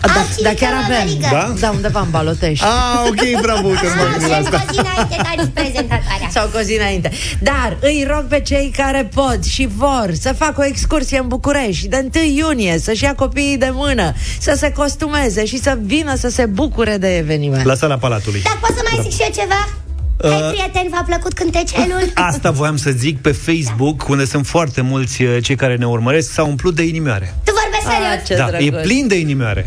[0.01, 1.07] Da, da chiar avem.
[1.31, 1.53] Da?
[1.59, 2.65] Da, undeva în Balotești.
[2.65, 4.65] Ah, ok, bravo, că nu m-am gândit la asta.
[4.65, 6.29] Cozi înainte, care prezentatoarea.
[6.29, 7.11] Sau cozi înainte.
[7.39, 11.87] Dar îi rog pe cei care pot și vor să facă o excursie în București
[11.87, 16.29] de 1 iunie, să-și ia copiii de mână, să se costumeze și să vină să
[16.29, 17.63] se bucure de eveniment.
[17.63, 18.41] La sala Palatului.
[18.41, 19.86] Dar pot să mai zic și eu ceva?
[20.23, 22.11] Uh, Hai, prieten, v-a plăcut cântecelul?
[22.31, 26.31] Asta voiam să zic pe Facebook, unde sunt foarte mulți uh, cei care ne urmăresc,
[26.31, 27.35] s-au umplut de inimioare.
[27.43, 28.25] Tu vorbești serios?
[28.27, 28.83] Ce da, drăguț.
[28.83, 29.65] e plin de inimioare.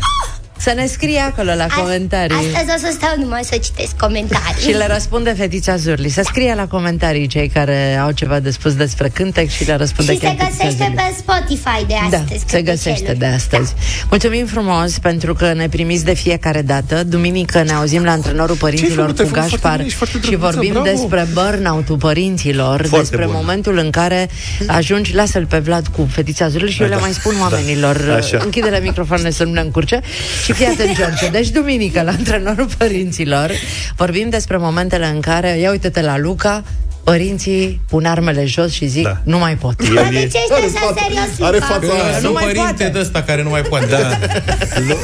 [0.61, 2.35] Să ne scrie acolo la comentarii.
[2.35, 4.61] Astăzi o să stau numai să citesc comentarii.
[4.65, 6.09] Și le răspunde fetița Zurli.
[6.09, 10.11] Să scrie la comentarii cei care au ceva de spus despre cântec și le răspunde
[10.13, 10.95] Și se chiar fetița găsește Zurli.
[10.95, 12.43] pe Spotify de Da, astăzi.
[12.47, 13.73] se găsește de astăzi.
[14.09, 17.03] Mulțumim frumos pentru că ne primiți de fiecare dată.
[17.03, 19.19] Duminică ne auzim la antrenorul părinților făcut?
[19.19, 20.85] Ai cu făcut foarte Gașpar bine, ești foarte și drăguță, vorbim bravo.
[20.89, 23.33] despre burnout-ul părinților, Foarte despre bun.
[23.35, 24.29] momentul în care
[24.67, 26.95] ajungi, lasă-l pe Vlad cu fetița Zurli și eu Da.
[26.95, 28.15] le mai spun oamenilor, Da.
[28.15, 28.37] Așa.
[28.43, 29.99] închide-le microfoanele să nu ne încurce
[30.43, 31.29] și fii atent, George.
[31.29, 33.51] Deci duminică la antrenorul părinților
[33.95, 36.63] vorbim despre momentele în care, ia uite-te la Luca,
[37.03, 39.93] părinții pun armele jos și zic, nu mai pot.
[39.93, 41.65] Dar de ce ești așa serios, Are Luca?
[41.65, 42.13] fața aia.
[42.15, 42.89] nu Sunt mai părinte poate.
[42.93, 43.85] de ăsta care nu mai poate.
[43.85, 43.97] Da.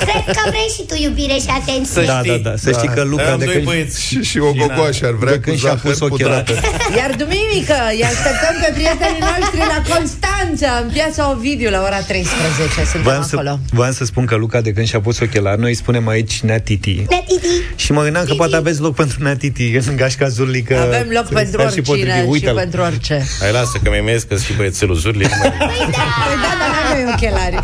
[0.06, 2.02] Cred că vrei și tu iubire și atenție.
[2.06, 2.54] Da, da, da.
[2.66, 4.02] Să știi că Luca Am de doi când, băieți.
[4.06, 6.44] Și, și o gogoașă ar vrea de cu când și-a zahăr pus ochelari.
[6.44, 6.68] pudrată.
[7.00, 12.76] Iar duminică îi așteptăm pe prietenii noștri la Constanța, în piața Ovidiu, la ora 13.
[12.84, 13.50] Suntem Voiam acolo.
[13.70, 16.34] să, voiam să spun că Luca, de când și-a pus ochelari, noi îi spunem aici
[16.42, 16.96] Neatiti.
[17.10, 17.48] Netiti.
[17.76, 21.28] Și mă gândeam că poate aveți loc pentru Neatiti în gașca Zurli, că Avem loc
[21.40, 22.38] pentru s-ar și oricine potrivi.
[22.38, 22.56] și Uite-l.
[22.64, 23.16] pentru orice.
[23.42, 25.24] Hai, lasă că mi-ai că și băiețelul Zurli.
[25.32, 25.88] nu mai- Păi
[26.44, 27.58] da, dar n-avem ochelari.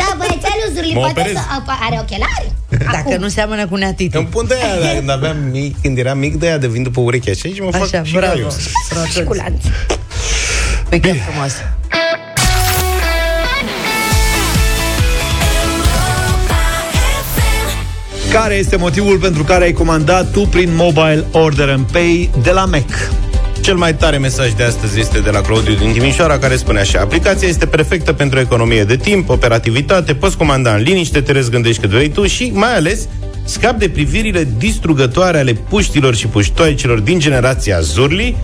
[0.00, 1.36] Da, băiețelul Zurli Mă poate operez.
[1.36, 1.40] să...
[1.86, 2.46] Are ochelari?
[2.92, 4.16] Dacă nu seamănă cu neatiti.
[4.16, 7.00] Îmi pun de aia, când aveam mic, când eram mic, de aia de vin după
[7.00, 8.38] ureche așa și mă fac Așa, și bravo.
[8.38, 8.50] eu.
[9.12, 9.64] Și cu lanț.
[10.88, 11.52] Păi chiar frumos.
[18.32, 22.64] Care este motivul pentru care ai comandat tu prin Mobile Order and Pay de la
[22.64, 22.84] Mac?
[23.64, 27.00] Cel mai tare mesaj de astăzi este de la Claudiu din Timișoara, care spune așa
[27.00, 31.90] Aplicația este perfectă pentru economie de timp, operativitate, poți comanda în liniște, te răzgândești cât
[31.90, 33.08] vrei tu și, mai ales,
[33.44, 38.36] scap de privirile distrugătoare ale puștilor și puștoaicilor din generația Zurli,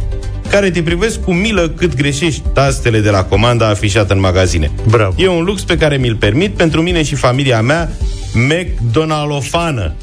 [0.50, 4.70] care te privesc cu milă cât greșești tastele de la comanda afișată în magazine.
[4.88, 5.14] Bravo.
[5.16, 7.90] E un lux pe care mi-l permit pentru mine și familia mea,
[8.34, 9.94] McDonaldofană.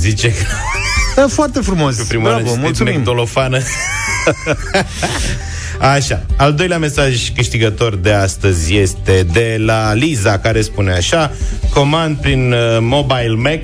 [0.00, 0.32] Zice
[1.16, 1.96] Da, foarte frumos.
[1.96, 2.98] Prima Bravo, oară mulțumim.
[2.98, 3.58] McDolofană.
[5.94, 11.32] Așa, al doilea mesaj câștigător de astăzi este de la Liza, care spune așa
[11.74, 13.60] Comand prin uh, Mobile Mac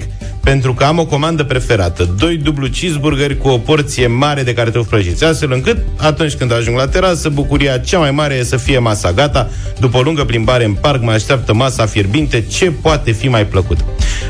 [0.46, 4.88] pentru că am o comandă preferată Doi dublu cheeseburgeri cu o porție mare de cartofi
[4.88, 8.78] prăjiți Astfel încât, atunci când ajung la terasă Bucuria cea mai mare e să fie
[8.78, 13.28] masa gata După o lungă plimbare în parc Mă așteaptă masa fierbinte Ce poate fi
[13.28, 13.78] mai plăcut?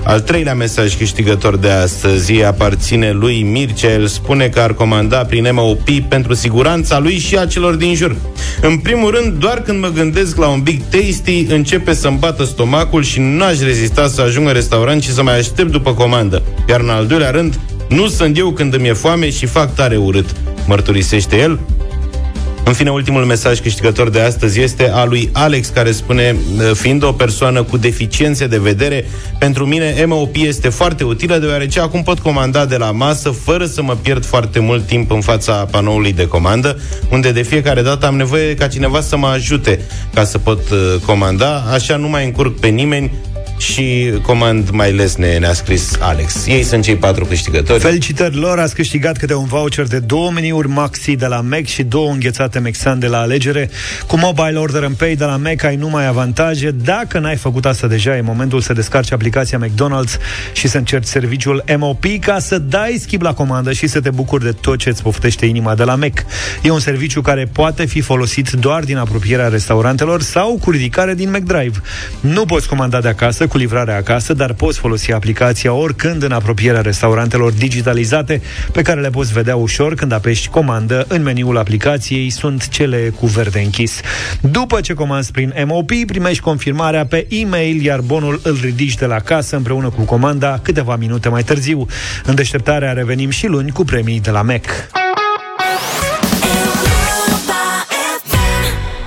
[0.05, 3.93] Al treilea mesaj câștigător de astăzi aparține lui Mircea.
[3.93, 8.17] El spune că ar comanda prin MOP pentru siguranța lui și a celor din jur.
[8.61, 13.03] În primul rând, doar când mă gândesc la un Big Tasty, începe să-mi bată stomacul
[13.03, 16.06] și n-aș rezista să ajung în restaurant și să mai aștept după comandă.
[16.69, 19.97] Iar în al doilea rând, nu sunt eu când îmi e foame și fac tare
[19.97, 20.35] urât,
[20.67, 21.59] mărturisește el.
[22.67, 26.37] În fine, ultimul mesaj câștigător de astăzi este a lui Alex, care spune,
[26.75, 29.05] fiind o persoană cu deficiențe de vedere,
[29.39, 33.83] pentru mine MOP este foarte utilă, deoarece acum pot comanda de la masă, fără să
[33.83, 36.79] mă pierd foarte mult timp în fața panoului de comandă,
[37.11, 39.81] unde de fiecare dată am nevoie ca cineva să mă ajute
[40.15, 43.11] ca să pot uh, comanda, așa nu mai încurc pe nimeni
[43.59, 46.47] și comand mai lesne, ne-a scris Alex.
[46.47, 47.81] Ei sunt cei patru câștigători.
[47.81, 51.83] Felicitări lor, ați câștigat câte un voucher de două meniuri maxi de la Mac și
[51.83, 53.71] două înghețate Mexan de la alegere.
[54.07, 56.71] Cu Mobile Order and Pay de la Mac ai numai avantaje.
[56.71, 60.21] Dacă n-ai făcut asta deja, e momentul să descarci aplicația McDonald's
[60.53, 64.45] și să încerci serviciul MOP ca să dai schimb la comandă și să te bucuri
[64.45, 66.25] de tot ce îți poftește inima de la Mac.
[66.63, 71.31] E un serviciu care poate fi folosit doar din apropierea restaurantelor sau cu ridicare din
[71.31, 71.81] McDrive.
[72.21, 76.33] Nu poți comanda de acasă gratuită cu livrare acasă, dar poți folosi aplicația oricând în
[76.33, 78.43] apropierea restaurantelor digitalizate,
[78.73, 81.05] pe care le poți vedea ușor când apeși comandă.
[81.09, 84.01] În meniul aplicației sunt cele cu verde închis.
[84.41, 89.21] După ce comanzi prin MOP, primești confirmarea pe e-mail, iar bonul îl ridici de la
[89.21, 91.87] casă împreună cu comanda câteva minute mai târziu.
[92.25, 94.65] În deșteptarea revenim și luni cu premii de la Mac.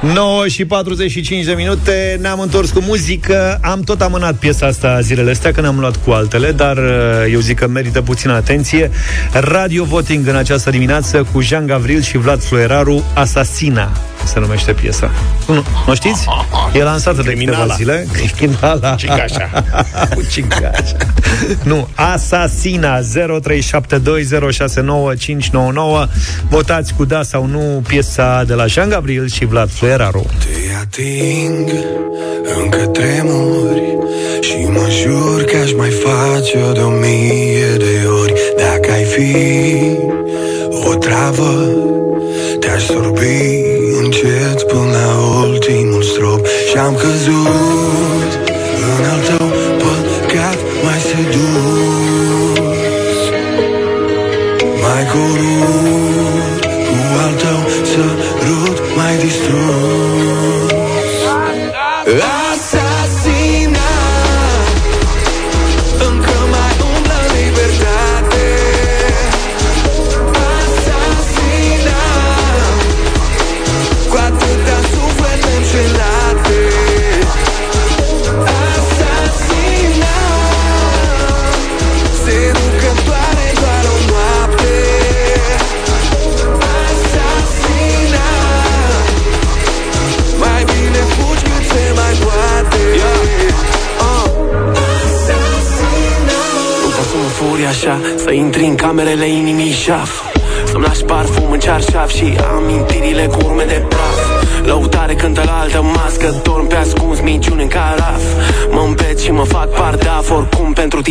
[0.02, 3.60] 9 și 45 de minute Ne-am întors cu muzică.
[3.62, 7.40] Am tot amânat piesa asta zilele astea Că ne-am luat cu altele Dar uh, eu
[7.40, 8.92] zic că merită puțină atenție.
[9.34, 13.92] Radio Voting în această dimineață Cu Jean Gavril și Vlad Flueraru Asasina
[14.24, 15.12] se numește piesa.
[15.48, 16.26] Nu, nu știți?
[16.74, 17.74] E lansată de câteva Criminala.
[17.74, 18.08] zile.
[18.38, 19.50] Criminala Cicașa.
[20.16, 20.96] Cu cicașa
[21.64, 23.04] Nu, Asasina 0372069599
[26.50, 31.70] Votați cu da sau nu Piesa de la Jean Gabriel și Vlad Flueraru Te ating,
[32.64, 33.82] încă tremuri
[34.42, 38.34] Și mă jur că aș mai face-o de o mie de ori.
[38.58, 39.36] Dacă ai fi
[40.90, 41.70] o travă
[42.60, 43.59] Te-aș sorbi
[44.22, 46.46] încet până la ultimul strop.
[46.70, 48.40] Și-am căzut
[49.00, 49.39] în al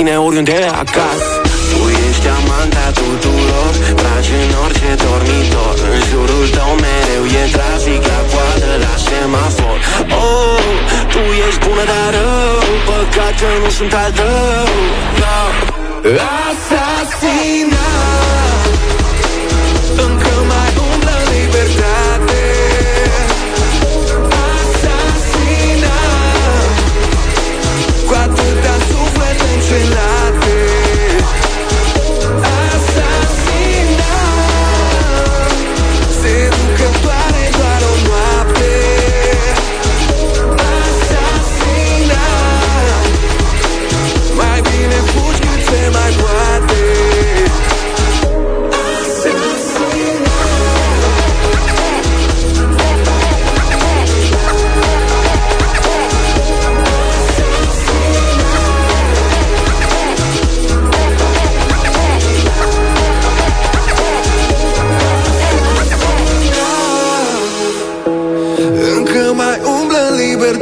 [0.09, 1.32] Oricum pentru tine oriunde acasă.
[1.70, 5.76] Tu ești amanta tuturor Tragi în orice dormitor.
[5.93, 9.78] În jurul tău mereu e trafic La coadă, la semafor.
[10.24, 10.76] Oh,
[11.12, 14.68] tu ești bună dar rău Păcat că nu sunt al tău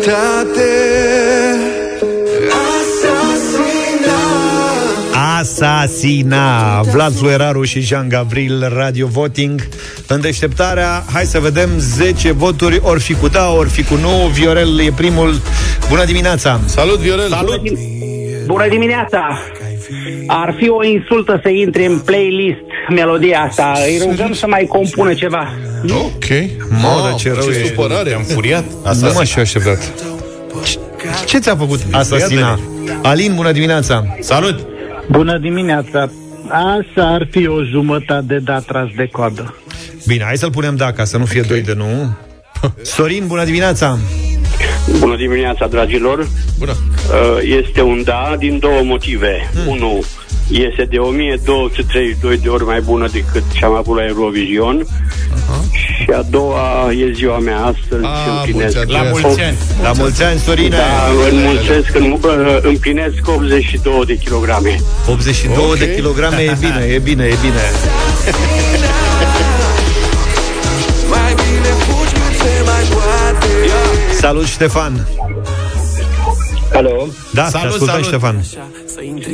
[0.06, 0.70] în libertate
[2.78, 4.14] Asasina
[5.38, 9.68] Asasina Vlad Flueraru și Jean Gavril Radio Voting.
[10.06, 14.30] În deșteptarea Hai să vedem 10 voturi Ori fi cu da, ori fi cu nu.
[14.32, 15.40] Viorel e primul.
[15.88, 16.60] Bună dimineața!
[16.64, 17.28] Salut Viorel!
[17.28, 17.60] Salut!
[18.46, 19.38] Bună dimineața!
[20.26, 22.58] Ar fi o insultă să intre în playlist
[22.90, 23.72] melodia asta.
[23.86, 25.48] Îi rugăm să mai compună ceva.
[25.90, 26.24] Ok
[26.80, 27.64] Mă, ce rău ce e.
[27.66, 28.64] supărare Am furiat
[29.00, 29.92] Nu m-aș fi așteptat
[30.64, 30.78] Ce-
[31.26, 32.58] Ce ți-a făcut Asasina?
[33.02, 34.66] Alin, bună dimineața Salut!
[35.10, 36.10] Bună dimineața!
[36.48, 39.54] Asta ar fi o jumătate de dat tras de coadă.
[40.06, 42.16] Bine, hai să-l punem da, ca să nu fie doi de nu
[42.82, 43.98] Sorin, bună dimineața
[44.98, 46.28] Bună dimineața, dragilor!
[46.58, 46.72] Bună!
[46.72, 49.50] Uh, Este un da din două motive.
[49.54, 49.66] Hmm.
[49.72, 50.04] Unu,
[50.50, 54.86] este de 1232 de ori mai bună decât ce am avut la Eurovision.
[56.02, 58.76] Și a doua e ziua mea astăzi Ah, și împlinesc.
[58.76, 58.92] mulți ani.
[58.92, 59.56] La mulți ani.
[59.82, 64.80] La mulți ani, Sorine Da, înmulțesc, în, uh, împlinesc 82 de kilograme.
[65.08, 65.78] 82 Ok.
[65.78, 67.60] de kilograme e bine, e bine, e bine
[74.26, 75.06] Salut, Ștefan
[76.72, 77.06] Alo?
[77.32, 78.44] Da, te ascultăm, Ștefan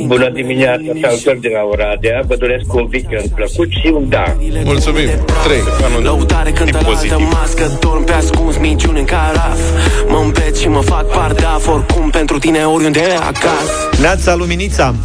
[0.05, 5.09] Bună dimineața, salutări de la Oradea Vă doresc un weekend plăcut și un da Mulțumim
[5.43, 5.59] 3
[6.03, 9.59] Lăutare cântă la altă mască Dorm pe ascuns, minciuni în caraf
[10.07, 14.95] mă împet și Și mă fac parteaf oricum pentru tine oriunde acasă Neața Luminița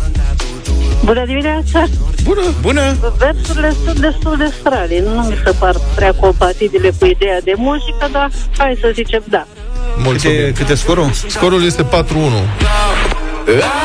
[1.04, 1.84] Bună dimineața!
[2.24, 2.42] Bună!
[2.60, 2.82] Bună!
[3.18, 5.00] Versurile sunt destul de strane.
[5.00, 9.46] Nu mi se par prea compatibile cu ideea de muzică, dar hai să zicem da.
[10.02, 11.10] Câte, câte scorul?
[11.26, 11.86] Scorul este 4-1.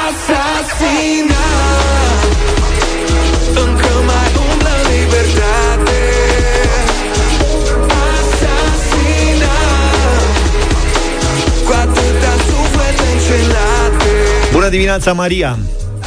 [0.03, 1.45] Asasina
[3.49, 6.01] Încă mai umblă în libertate
[8.09, 9.55] Asasina
[11.65, 14.11] Cu atâtea suflete înșelate
[14.51, 15.57] Bună dimineața, Maria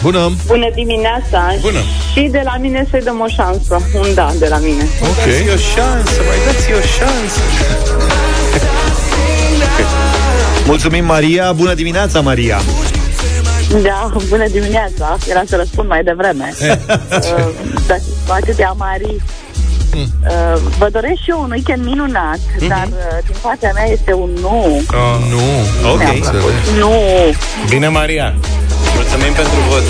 [0.02, 1.54] Bună Bună dimineața!
[1.60, 1.78] Bună.
[2.12, 3.82] Și de la mine să-i dăm o șansă.
[3.94, 4.88] Un da de la mine.
[5.02, 7.40] Ok Dați o șansă, mai dați o șansă
[10.66, 12.60] Mulțumim, Maria Bună dimineața, Maria
[13.82, 15.16] Da, bună dimineața!
[15.30, 16.54] Era să răspund mai devreme.
[16.60, 16.76] Eh.
[17.10, 17.48] uh,
[17.88, 19.16] dar cu atâtea mari
[19.96, 22.68] Uh, vă doresc și eu un weekend minunat, Mhm.
[22.68, 24.82] dar uh, din partea mea este un nu.
[25.30, 25.42] Nu.
[25.92, 25.98] Ok.
[25.98, 26.52] Mi-a plăcut.
[26.78, 26.92] Nu.
[27.68, 28.34] Bine, Maria
[28.94, 29.82] Mulțumim pentru vot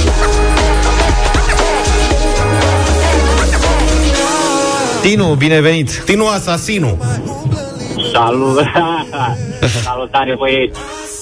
[5.02, 6.98] Tinu, binevenit Tinu Asasinu
[8.12, 8.62] Salut!
[9.84, 10.78] Salutare, băieți!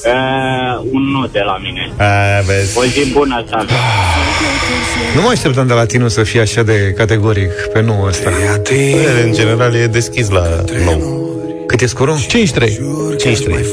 [0.06, 1.92] Uh, un nu de la mine.
[1.98, 2.78] A, vezi.
[2.78, 3.76] O zi bună să avem.
[5.14, 8.30] Nu mă așteptam de la Tinu să fie așa de categoric Pe nu ăsta
[9.24, 11.30] În general e deschis la nou
[11.66, 12.16] Cât e scorul?
[12.16, 12.26] 5-3 5-3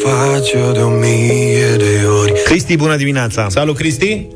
[0.04, 4.28] face de o mie de ori Cristi, bună dimineața Salut, Cristi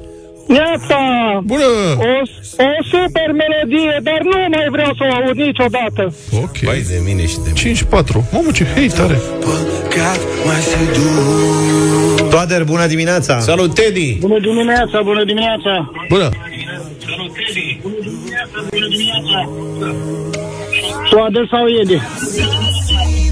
[0.47, 0.99] Neața!
[1.43, 1.63] Bună!
[1.97, 2.22] O,
[2.63, 6.15] o super melodie, dar nu mai vreau să o aud niciodată.
[6.43, 12.63] Ok Vai de mine și de 5-4 Mamă, ce hei tare Păcat mai seduc Toader,
[12.63, 15.91] bună dimineața Salut, Teddy Bună dimineața, bună dimineața!
[16.09, 16.30] Bună
[21.09, 22.01] Toader sau Edi?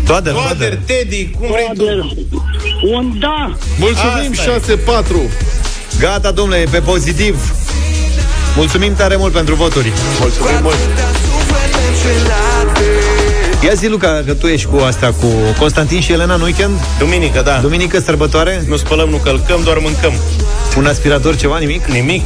[0.05, 2.05] Toader, Toader, Toader Teddy, cum vrei tu Toader.
[2.93, 3.51] Un da!
[3.79, 5.62] Mulțumim, Asta 6-4
[5.99, 7.53] Gata, domnule, e pe pozitiv.
[8.55, 9.91] Mulțumim tare mult pentru voturi.
[10.19, 10.75] Mulțumim mult.
[10.75, 12.85] Suflete înșelate
[13.65, 15.27] Ia zi, Luca, că tu ești cu asta Cu
[15.59, 16.79] Constantin și Elena în weekend?
[16.99, 17.59] Duminică, da.
[17.61, 18.63] Duminică, sărbătoare?
[18.67, 20.13] Nu spălăm, nu călcăm, doar mâncăm.
[20.77, 21.85] Un aspirator, ceva, nimic?
[21.85, 22.25] Nimic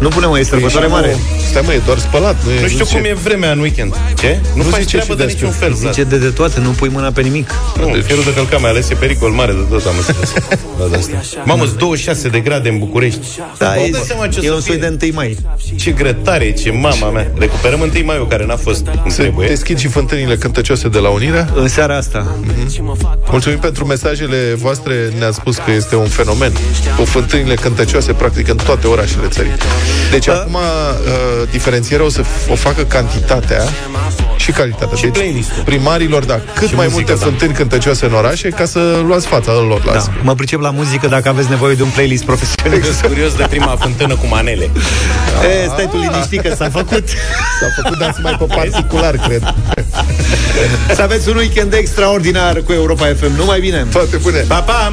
[0.00, 1.16] Nu punem, o e sărbătoare mare
[1.50, 3.94] Stai mă, e doar spălat Nu, e, Nu știu zice- cum e vremea în weekend
[4.18, 4.38] Ce?
[4.54, 5.92] Nu, Nu faci zice treabă și de despre- niciun fel, Vlad.
[5.94, 8.90] Zice de de toate, nu pui mâna pe nimic Nu, fierul de călcat mai ales
[8.90, 10.32] e pericol mare de tot am înțeles.
[10.78, 11.42] Da, de asta.
[11.44, 13.20] Mamă, sunt 26 de grade în București.
[13.58, 14.88] Da, Vă e, dați seama ce o e să un soi fie?
[14.88, 15.36] de 1 mai
[15.76, 17.30] Ce grătare, ce mama mea.
[17.38, 19.48] Recuperăm întâi maiul care n-a fost cum Se trebuie.
[19.48, 22.36] deschid și fântânile cântăcioase de la Unirea În seara asta
[23.30, 26.52] Mulțumim pentru mesajele voastre Ne-ați spus că este un fenomen
[26.96, 29.50] Cu fântânile cântăcioase practic în toate orașele țării
[30.10, 30.32] Deci Da.
[30.32, 30.60] acum uh,
[31.50, 33.62] Diferențierea o să f- o facă cantitatea
[34.36, 35.62] Și calitatea Și Deci playlist-ul.
[35.64, 37.30] primarilor, da Cât Și mai muzica, multe da.
[37.30, 40.02] fântâni cântăcioase în orașe Ca să luați fața lor da.
[40.22, 43.76] Mă pricep la muzică dacă aveți nevoie de un playlist profesionist Sunt curios de prima
[43.80, 44.70] fântână cu manele.
[45.64, 47.08] e, Stai tu liniștit că s-a făcut
[47.60, 49.54] S-a făcut dați mai pe particular, cred
[50.94, 54.92] Să aveți un weekend extraordinar cu Europa FM Numai bine Toate bune Pa, pa!